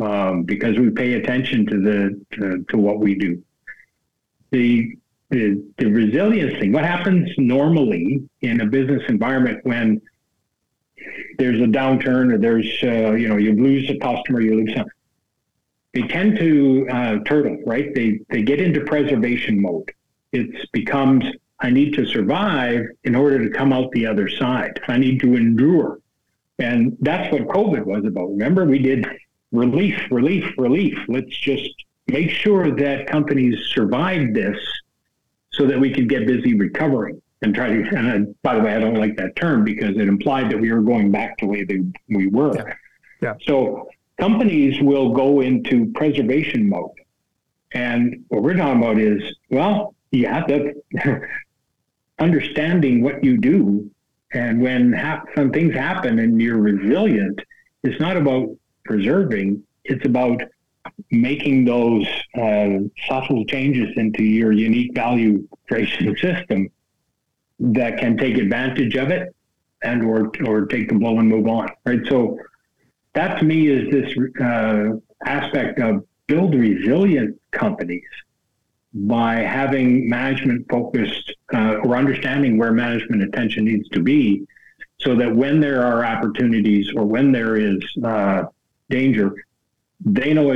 um, 0.00 0.42
because 0.44 0.78
we 0.78 0.90
pay 0.90 1.14
attention 1.14 1.66
to 1.66 1.80
the 1.80 2.24
to, 2.36 2.64
to 2.68 2.76
what 2.76 3.00
we 3.00 3.14
do. 3.14 3.42
The, 4.50 4.96
the 5.30 5.62
the 5.78 5.86
resilience 5.86 6.58
thing. 6.58 6.72
What 6.72 6.84
happens 6.84 7.28
normally 7.36 8.22
in 8.42 8.60
a 8.60 8.66
business 8.66 9.02
environment 9.08 9.60
when 9.64 10.00
there's 11.38 11.60
a 11.60 11.64
downturn 11.64 12.32
or 12.32 12.38
there's 12.38 12.66
uh, 12.82 13.12
you 13.12 13.28
know 13.28 13.36
you 13.36 13.52
lose 13.52 13.90
a 13.90 13.98
customer, 13.98 14.40
you 14.40 14.56
lose 14.56 14.74
something. 14.74 14.92
They 15.94 16.02
tend 16.02 16.38
to 16.38 16.86
uh, 16.90 17.18
turtle, 17.24 17.58
right? 17.66 17.94
They 17.94 18.20
they 18.28 18.42
get 18.42 18.60
into 18.60 18.82
preservation 18.82 19.60
mode. 19.60 19.92
It 20.32 20.70
becomes 20.72 21.24
I 21.60 21.70
need 21.70 21.94
to 21.94 22.06
survive 22.06 22.86
in 23.04 23.14
order 23.14 23.42
to 23.42 23.50
come 23.50 23.72
out 23.72 23.90
the 23.92 24.06
other 24.06 24.28
side. 24.28 24.80
I 24.88 24.98
need 24.98 25.20
to 25.20 25.34
endure. 25.34 26.00
And 26.58 26.96
that's 27.00 27.32
what 27.32 27.42
COVID 27.48 27.84
was 27.84 28.04
about. 28.04 28.28
Remember, 28.28 28.64
we 28.64 28.78
did 28.78 29.06
relief, 29.52 30.00
relief, 30.10 30.44
relief. 30.58 30.98
Let's 31.08 31.36
just 31.36 31.70
make 32.08 32.30
sure 32.30 32.74
that 32.76 33.06
companies 33.06 33.58
survive 33.74 34.34
this 34.34 34.58
so 35.50 35.66
that 35.66 35.78
we 35.78 35.90
can 35.90 36.06
get 36.06 36.26
busy 36.26 36.54
recovering 36.54 37.20
and 37.42 37.54
try 37.54 37.68
to. 37.68 37.96
And 37.96 38.08
I, 38.08 38.18
by 38.42 38.54
the 38.56 38.60
way, 38.62 38.74
I 38.74 38.78
don't 38.78 38.94
like 38.94 39.16
that 39.16 39.36
term 39.36 39.64
because 39.64 39.96
it 39.96 40.08
implied 40.08 40.50
that 40.50 40.60
we 40.60 40.72
were 40.72 40.82
going 40.82 41.10
back 41.10 41.38
to 41.38 41.46
the 41.46 41.50
way 41.50 41.64
that 41.64 41.92
we 42.08 42.28
were. 42.28 42.54
Yeah. 42.54 42.74
yeah. 43.22 43.34
So 43.46 43.88
companies 44.18 44.80
will 44.80 45.12
go 45.12 45.40
into 45.40 45.92
preservation 45.92 46.68
mode. 46.68 46.90
And 47.72 48.24
what 48.28 48.42
we're 48.42 48.56
talking 48.56 48.82
about 48.82 48.98
is, 48.98 49.22
well, 49.50 49.94
yeah, 50.10 50.46
that 50.46 50.74
understanding 52.18 53.02
what 53.02 53.22
you 53.22 53.38
do. 53.38 53.90
And 54.32 54.60
when 54.60 54.92
ha- 54.92 55.22
some 55.34 55.50
things 55.52 55.74
happen 55.74 56.18
and 56.18 56.40
you're 56.40 56.58
resilient, 56.58 57.40
it's 57.82 58.00
not 58.00 58.16
about 58.16 58.48
preserving, 58.84 59.62
it's 59.84 60.04
about 60.04 60.40
making 61.10 61.64
those 61.64 62.06
uh, 62.38 62.78
subtle 63.08 63.44
changes 63.44 63.88
into 63.96 64.22
your 64.22 64.52
unique 64.52 64.94
value 64.94 65.46
creation 65.68 66.16
system 66.16 66.68
that 67.58 67.98
can 67.98 68.16
take 68.16 68.36
advantage 68.36 68.96
of 68.96 69.10
it 69.10 69.34
and 69.82 70.04
or 70.04 70.30
or 70.44 70.66
take 70.66 70.88
the 70.88 70.94
blow 70.94 71.18
and 71.18 71.28
move 71.28 71.46
on. 71.46 71.68
Right. 71.84 72.00
So 72.08 72.38
that 73.14 73.38
to 73.38 73.44
me 73.44 73.68
is 73.68 73.90
this 73.90 74.16
uh, 74.40 74.92
aspect 75.24 75.78
of 75.80 76.04
build 76.26 76.54
resilient 76.54 77.40
companies 77.50 78.02
by 78.96 79.34
having 79.36 80.08
management 80.08 80.66
focused 80.70 81.34
uh, 81.52 81.76
or 81.84 81.96
understanding 81.96 82.56
where 82.56 82.72
management 82.72 83.22
attention 83.22 83.66
needs 83.66 83.86
to 83.90 84.00
be 84.00 84.46
so 84.98 85.14
that 85.14 85.34
when 85.34 85.60
there 85.60 85.84
are 85.84 86.04
opportunities 86.04 86.90
or 86.96 87.04
when 87.04 87.30
there 87.30 87.56
is 87.56 87.78
uh, 88.04 88.44
danger, 88.88 89.34
they 90.04 90.32
know 90.32 90.48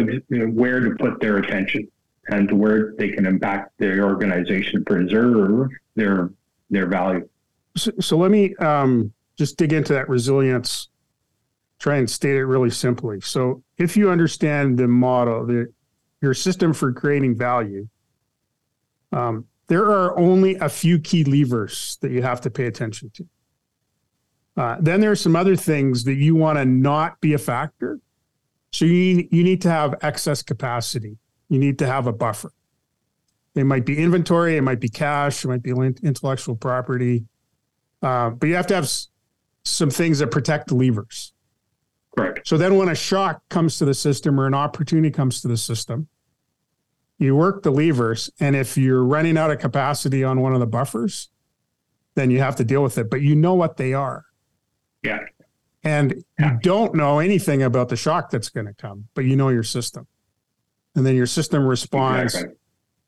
where 0.53 0.81
to 0.81 0.97
put 0.97 1.21
their 1.21 1.37
attention 1.37 1.87
and 2.29 2.51
where 2.51 2.95
they 2.97 3.11
can 3.11 3.27
impact 3.27 3.73
their 3.79 4.05
organization, 4.05 4.85
preserve 4.85 5.69
their 5.97 6.31
their 6.71 6.87
value. 6.87 7.29
So, 7.77 7.91
so 8.01 8.17
let 8.17 8.31
me 8.31 8.55
um, 8.57 9.13
just 9.37 9.57
dig 9.59 9.73
into 9.73 9.93
that 9.93 10.09
resilience. 10.09 10.89
Try 11.79 11.97
and 11.97 12.09
state 12.09 12.37
it 12.37 12.45
really 12.45 12.71
simply. 12.71 13.21
So, 13.21 13.63
if 13.79 13.97
you 13.97 14.11
understand 14.11 14.79
the 14.79 14.87
model, 14.87 15.47
the 15.47 15.73
your 16.23 16.35
system 16.35 16.73
for 16.73 16.93
creating 16.93 17.37
value, 17.37 17.89
um, 19.13 19.47
there 19.69 19.85
are 19.85 20.19
only 20.19 20.57
a 20.57 20.69
few 20.69 20.99
key 20.99 21.25
levers 21.25 21.99
that 22.01 22.11
you 22.11 22.23
have 22.23 22.41
to 22.43 22.51
pay 22.51 22.67
attention 22.67 23.11
to. 23.15 23.27
Uh, 24.57 24.77
then 24.81 25.01
there 25.01 25.11
are 25.11 25.17
some 25.17 25.37
other 25.37 25.57
things 25.57 26.05
that 26.05 26.15
you 26.15 26.35
want 26.35 26.59
to 26.59 26.65
not 26.65 27.21
be 27.21 27.35
a 27.35 27.39
factor. 27.39 28.01
So 28.73 28.85
you, 28.85 29.29
you 29.31 29.43
need 29.45 29.63
to 29.63 29.71
have 29.71 29.95
excess 30.03 30.43
capacity. 30.43 31.17
You 31.49 31.59
need 31.59 31.79
to 31.79 31.87
have 31.87 32.07
a 32.07 32.13
buffer. 32.13 32.53
It 33.55 33.65
might 33.65 33.85
be 33.85 33.99
inventory, 33.99 34.57
it 34.57 34.63
might 34.63 34.79
be 34.81 34.89
cash, 34.89 35.45
it 35.45 35.49
might 35.49 35.63
be 35.63 35.71
intellectual 35.71 36.55
property, 36.55 37.25
uh, 38.01 38.31
but 38.31 38.49
you 38.49 38.55
have 38.55 38.69
to 38.69 38.75
have 38.77 38.85
s- 38.85 39.09
some 39.65 39.91
things 39.91 40.21
that 40.21 40.31
protect 40.31 40.69
the 40.69 40.77
levers. 40.77 41.33
Correct. 42.17 42.47
So 42.47 42.57
then 42.57 42.77
when 42.77 42.89
a 42.89 42.95
shock 42.95 43.43
comes 43.49 43.77
to 43.79 43.85
the 43.85 43.95
system 43.95 44.39
or 44.39 44.47
an 44.47 44.55
opportunity 44.55 45.11
comes 45.11 45.41
to 45.43 45.49
the 45.49 45.57
system, 45.57 46.09
you 47.21 47.37
work 47.37 47.63
the 47.63 47.71
levers. 47.71 48.31
And 48.41 48.57
if 48.57 48.77
you're 48.77 49.05
running 49.05 49.37
out 49.37 49.51
of 49.51 49.59
capacity 49.59 50.25
on 50.25 50.41
one 50.41 50.55
of 50.55 50.61
the 50.61 50.67
buffers, 50.67 51.29
then 52.15 52.31
you 52.31 52.41
have 52.41 52.57
to 52.57 52.65
deal 52.65 52.83
with 52.83 52.97
it. 52.99 53.11
But 53.11 53.21
you 53.21 53.37
know 53.37 53.55
what 53.55 53.77
they 53.77 53.93
are. 53.93 54.25
Yeah. 55.05 55.19
And 55.85 56.25
yeah. 56.39 56.53
you 56.55 56.59
don't 56.61 56.95
know 56.95 57.19
anything 57.19 57.63
about 57.63 57.91
the 57.91 57.97
shock 57.97 58.31
that's 58.31 58.49
going 58.49 58.67
to 58.67 58.75
come, 58.75 59.07
but 59.15 59.27
you 59.27 59.37
know 59.37 59.51
your 59.51 59.63
system. 59.63 60.07
And 60.95 61.07
then 61.07 61.15
your 61.15 61.27
system 61.27 61.65
responds 61.65 62.35
exactly. 62.35 62.57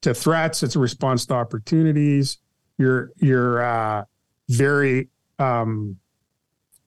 to 0.03 0.15
threats, 0.15 0.63
it's 0.63 0.77
a 0.77 0.79
response 0.79 1.27
to 1.27 1.35
opportunities. 1.35 2.39
You're 2.79 3.11
you're 3.17 3.63
uh, 3.63 4.05
very 4.49 5.09
um, 5.39 5.99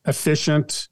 efficient 0.06 0.88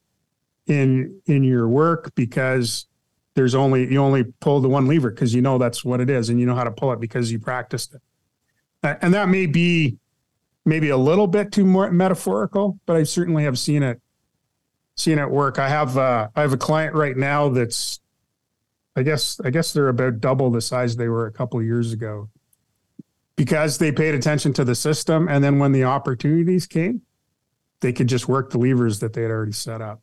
in 0.68 1.22
in 1.26 1.44
your 1.44 1.68
work 1.68 2.14
because 2.16 2.88
there's 3.36 3.56
only 3.56 3.92
you 3.92 3.98
only 4.00 4.24
pull 4.24 4.62
the 4.62 4.70
one 4.70 4.88
lever 4.88 5.10
because 5.10 5.34
you 5.34 5.42
know 5.42 5.58
that's 5.58 5.84
what 5.84 6.00
it 6.00 6.10
is 6.10 6.30
and 6.30 6.40
you 6.40 6.46
know 6.46 6.56
how 6.56 6.64
to 6.64 6.72
pull 6.72 6.92
it 6.92 7.00
because 7.00 7.32
you 7.32 7.40
practiced 7.40 7.96
it. 7.96 8.02
And 8.84 9.14
that 9.14 9.30
may 9.30 9.46
be 9.46 9.98
maybe 10.66 10.90
a 10.90 10.98
little 10.98 11.28
bit 11.28 11.52
too 11.52 11.66
more 11.66 11.90
metaphorical, 11.92 12.80
but 12.86 12.96
I 12.96 13.04
certainly 13.04 13.44
have 13.44 13.58
seen 13.58 13.82
it 13.82 14.02
seen 14.96 15.18
it 15.18 15.30
work. 15.30 15.58
I 15.58 15.70
have 15.70 15.98
uh, 15.98 16.30
I 16.36 16.42
have 16.42 16.54
a 16.54 16.58
client 16.58 16.94
right 16.96 17.18
now 17.18 17.50
that's 17.50 18.00
I 18.96 19.04
guess 19.04 19.40
I 19.44 19.50
guess 19.50 19.74
they're 19.74 19.90
about 19.90 20.20
double 20.20 20.52
the 20.52 20.62
size 20.62 20.96
they 20.96 21.08
were 21.08 21.26
a 21.26 21.32
couple 21.32 21.60
of 21.60 21.66
years 21.66 21.92
ago 21.92 22.30
because 23.36 23.78
they 23.78 23.92
paid 23.92 24.14
attention 24.14 24.54
to 24.54 24.64
the 24.64 24.76
system 24.76 25.28
and 25.28 25.44
then 25.44 25.60
when 25.60 25.72
the 25.72 25.84
opportunities 25.84 26.68
came 26.68 27.02
they 27.80 27.92
could 27.92 28.08
just 28.08 28.28
work 28.28 28.52
the 28.52 28.58
levers 28.58 29.00
that 29.00 29.14
they 29.14 29.24
had 29.24 29.32
already 29.32 29.52
set 29.52 29.82
up 29.82 30.02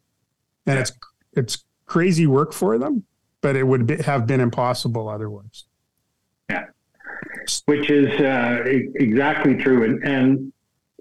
and 0.66 0.74
yeah. 0.74 0.80
it's 0.80 0.92
it's 1.32 1.64
crazy 1.86 2.26
work 2.26 2.52
for 2.52 2.78
them 2.78 3.04
but 3.40 3.56
it 3.56 3.64
would 3.64 3.86
be, 3.86 3.96
have 4.02 4.26
been 4.26 4.40
impossible 4.40 5.08
otherwise 5.08 5.64
yeah 6.48 6.66
which 7.66 7.90
is 7.90 8.08
uh, 8.20 8.62
exactly 8.64 9.56
true 9.56 9.84
and, 9.84 10.04
and 10.04 10.52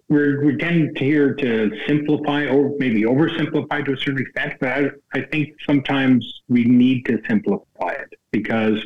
we're, 0.10 0.44
we 0.44 0.58
tend 0.58 0.98
to 0.98 1.04
here 1.04 1.34
to 1.36 1.72
simplify 1.88 2.48
or 2.48 2.74
maybe 2.80 3.04
oversimplify 3.04 3.86
to 3.86 3.94
a 3.94 3.98
certain 3.98 4.22
extent, 4.22 4.56
but 4.60 4.70
I, 4.70 4.90
I 5.14 5.22
think 5.22 5.56
sometimes 5.66 6.42
we 6.50 6.64
need 6.64 7.06
to 7.06 7.22
simplify 7.28 7.92
it 7.92 8.14
because 8.32 8.84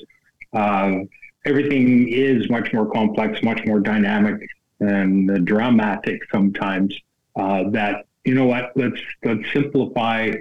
uh, 0.51 0.99
everything 1.45 2.09
is 2.09 2.49
much 2.49 2.73
more 2.73 2.89
complex, 2.91 3.41
much 3.41 3.65
more 3.65 3.79
dynamic 3.79 4.47
and 4.81 5.45
dramatic 5.45 6.21
sometimes. 6.31 6.93
Uh, 7.35 7.69
that 7.71 8.05
you 8.25 8.35
know 8.35 8.45
what? 8.45 8.71
Let's 8.75 8.99
let's 9.23 9.41
simplify 9.51 10.31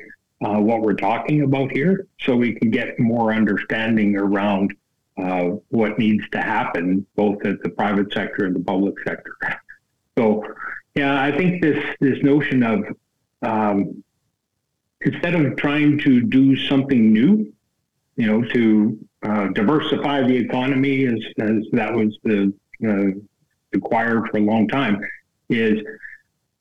uh, 0.45 0.59
what 0.59 0.81
we're 0.81 0.95
talking 0.95 1.43
about 1.43 1.71
here, 1.73 2.07
so 2.21 2.37
we 2.37 2.55
can 2.55 2.71
get 2.71 2.99
more 2.99 3.33
understanding 3.33 4.17
around 4.17 4.75
uh, 5.17 5.51
what 5.69 5.99
needs 5.99 6.25
to 6.31 6.41
happen, 6.41 7.07
both 7.17 7.45
at 7.45 7.63
the 7.63 7.69
private 7.69 8.13
sector 8.13 8.47
and 8.47 8.57
the 8.57 8.61
public 8.61 8.95
sector. 9.05 9.37
So, 10.19 10.45
yeah, 10.95 11.23
I 11.23 11.35
think 11.35 11.63
this 11.63 11.83
this 11.99 12.23
notion 12.23 12.63
of 12.63 12.85
um, 13.41 14.05
instead 15.01 15.35
of 15.35 15.57
trying 15.57 15.99
to 16.01 16.21
do 16.21 16.55
something 16.55 17.15
new, 17.15 17.51
you 18.17 18.27
know, 18.27 18.43
to 18.51 18.99
uh, 19.23 19.47
diversify 19.55 20.21
the 20.23 20.37
economy, 20.37 21.07
as 21.07 21.19
as 21.39 21.65
that 21.73 21.95
was 21.95 22.15
the 22.25 22.53
uh, 22.87 23.19
required 23.73 24.29
for 24.29 24.37
a 24.37 24.43
long 24.43 24.69
time, 24.69 25.01
is 25.49 25.83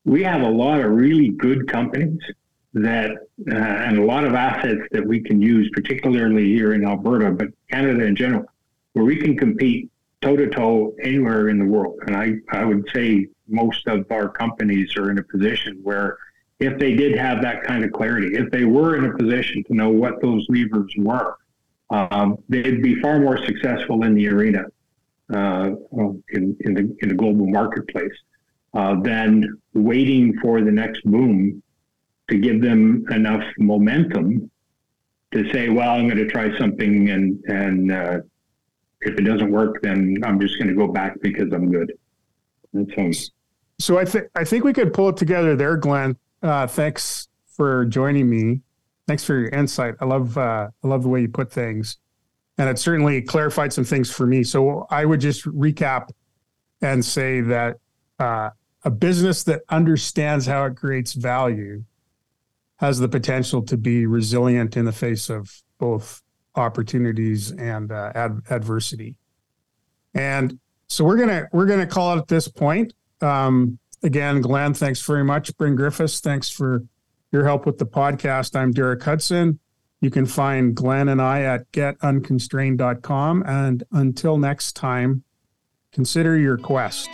we 0.05 0.23
have 0.23 0.43
a 0.43 0.49
lot 0.49 0.79
of 0.79 0.91
really 0.91 1.31
good 1.31 1.67
companies 1.67 2.21
that 2.73 3.11
uh, 3.51 3.55
and 3.55 3.97
a 3.97 4.03
lot 4.03 4.23
of 4.23 4.33
assets 4.33 4.81
that 4.91 5.05
we 5.05 5.19
can 5.19 5.41
use, 5.41 5.69
particularly 5.73 6.45
here 6.45 6.73
in 6.73 6.85
Alberta, 6.85 7.31
but 7.31 7.49
Canada 7.69 8.05
in 8.05 8.15
general, 8.15 8.45
where 8.93 9.05
we 9.05 9.17
can 9.17 9.37
compete 9.37 9.89
toe 10.21 10.35
to 10.35 10.49
toe 10.49 10.95
anywhere 11.01 11.49
in 11.49 11.59
the 11.59 11.65
world. 11.65 11.99
And 12.05 12.15
I, 12.15 12.35
I 12.49 12.63
would 12.63 12.87
say 12.93 13.27
most 13.47 13.87
of 13.87 14.05
our 14.11 14.29
companies 14.29 14.95
are 14.95 15.11
in 15.11 15.17
a 15.17 15.23
position 15.23 15.79
where 15.83 16.17
if 16.59 16.77
they 16.79 16.93
did 16.93 17.17
have 17.17 17.41
that 17.41 17.63
kind 17.63 17.83
of 17.83 17.91
clarity, 17.91 18.37
if 18.37 18.51
they 18.51 18.65
were 18.65 18.95
in 18.95 19.05
a 19.05 19.17
position 19.17 19.63
to 19.65 19.73
know 19.73 19.89
what 19.89 20.21
those 20.21 20.45
levers 20.47 20.93
were, 20.97 21.35
um, 21.89 22.37
they'd 22.47 22.81
be 22.81 22.95
far 23.01 23.19
more 23.19 23.43
successful 23.45 24.03
in 24.03 24.13
the 24.13 24.27
arena 24.29 24.63
uh, 25.33 25.71
in, 26.29 26.55
in, 26.61 26.73
the, 26.73 26.97
in 27.01 27.09
the 27.09 27.15
global 27.15 27.47
marketplace 27.47 28.13
uh, 28.73 28.95
than 29.01 29.57
waiting 29.73 30.37
for 30.39 30.61
the 30.61 30.71
next 30.71 31.03
boom 31.03 31.61
to 32.31 32.37
give 32.37 32.61
them 32.61 33.05
enough 33.11 33.43
momentum 33.59 34.49
to 35.33 35.51
say, 35.51 35.69
well, 35.69 35.91
I'm 35.91 36.07
going 36.07 36.17
to 36.17 36.27
try 36.27 36.57
something 36.57 37.09
and, 37.09 37.43
and 37.45 37.91
uh, 37.91 38.19
if 39.01 39.17
it 39.17 39.23
doesn't 39.23 39.51
work, 39.51 39.81
then 39.81 40.17
I'm 40.23 40.39
just 40.39 40.57
going 40.57 40.67
to 40.67 40.75
go 40.75 40.87
back 40.87 41.19
because 41.21 41.51
I'm 41.51 41.71
good. 41.71 41.93
That's 42.73 43.31
So 43.79 43.97
I 43.97 44.05
think 44.05 44.27
I 44.35 44.43
think 44.43 44.63
we 44.63 44.73
could 44.73 44.93
pull 44.93 45.09
it 45.09 45.17
together 45.17 45.55
there, 45.55 45.75
Glen. 45.75 46.15
Uh, 46.41 46.67
thanks 46.67 47.27
for 47.47 47.85
joining 47.85 48.29
me. 48.29 48.61
Thanks 49.07 49.23
for 49.23 49.37
your 49.37 49.49
insight. 49.49 49.95
I 49.99 50.05
love 50.05 50.37
uh, 50.37 50.69
I 50.83 50.87
love 50.87 51.03
the 51.03 51.09
way 51.09 51.21
you 51.21 51.27
put 51.27 51.51
things, 51.51 51.97
and 52.57 52.69
it 52.69 52.77
certainly 52.77 53.21
clarified 53.21 53.73
some 53.73 53.83
things 53.83 54.11
for 54.11 54.25
me. 54.25 54.43
So 54.43 54.87
I 54.89 55.03
would 55.05 55.19
just 55.19 55.45
recap 55.45 56.09
and 56.81 57.03
say 57.03 57.41
that 57.41 57.77
uh, 58.19 58.51
a 58.83 58.91
business 58.91 59.43
that 59.43 59.61
understands 59.69 60.45
how 60.45 60.65
it 60.65 60.75
creates 60.75 61.13
value 61.13 61.83
has 62.81 62.97
the 62.99 63.07
potential 63.07 63.61
to 63.61 63.77
be 63.77 64.07
resilient 64.07 64.75
in 64.75 64.85
the 64.85 64.91
face 64.91 65.29
of 65.29 65.61
both 65.77 66.21
opportunities 66.55 67.51
and 67.51 67.91
uh, 67.91 68.11
ad- 68.15 68.41
adversity. 68.49 69.15
And 70.15 70.59
so 70.87 71.05
we're 71.05 71.17
gonna 71.17 71.47
we're 71.53 71.67
gonna 71.67 71.87
call 71.87 72.17
it 72.17 72.19
at 72.19 72.27
this 72.27 72.47
point. 72.47 72.93
Um, 73.21 73.79
again, 74.03 74.41
Glen, 74.41 74.73
thanks 74.73 74.99
very 75.01 75.23
much. 75.23 75.55
Bryn 75.57 75.75
Griffiths, 75.75 76.19
thanks 76.19 76.49
for 76.49 76.83
your 77.31 77.45
help 77.45 77.65
with 77.65 77.77
the 77.77 77.85
podcast. 77.85 78.59
I'm 78.59 78.71
Derek 78.71 79.03
Hudson. 79.03 79.59
You 80.01 80.09
can 80.09 80.25
find 80.25 80.75
Glen 80.75 81.09
and 81.09 81.21
I 81.21 81.43
at 81.43 81.71
getunconstrained.com. 81.71 83.43
And 83.45 83.83
until 83.91 84.37
next 84.39 84.75
time, 84.75 85.23
consider 85.93 86.35
your 86.35 86.57
quest. 86.57 87.07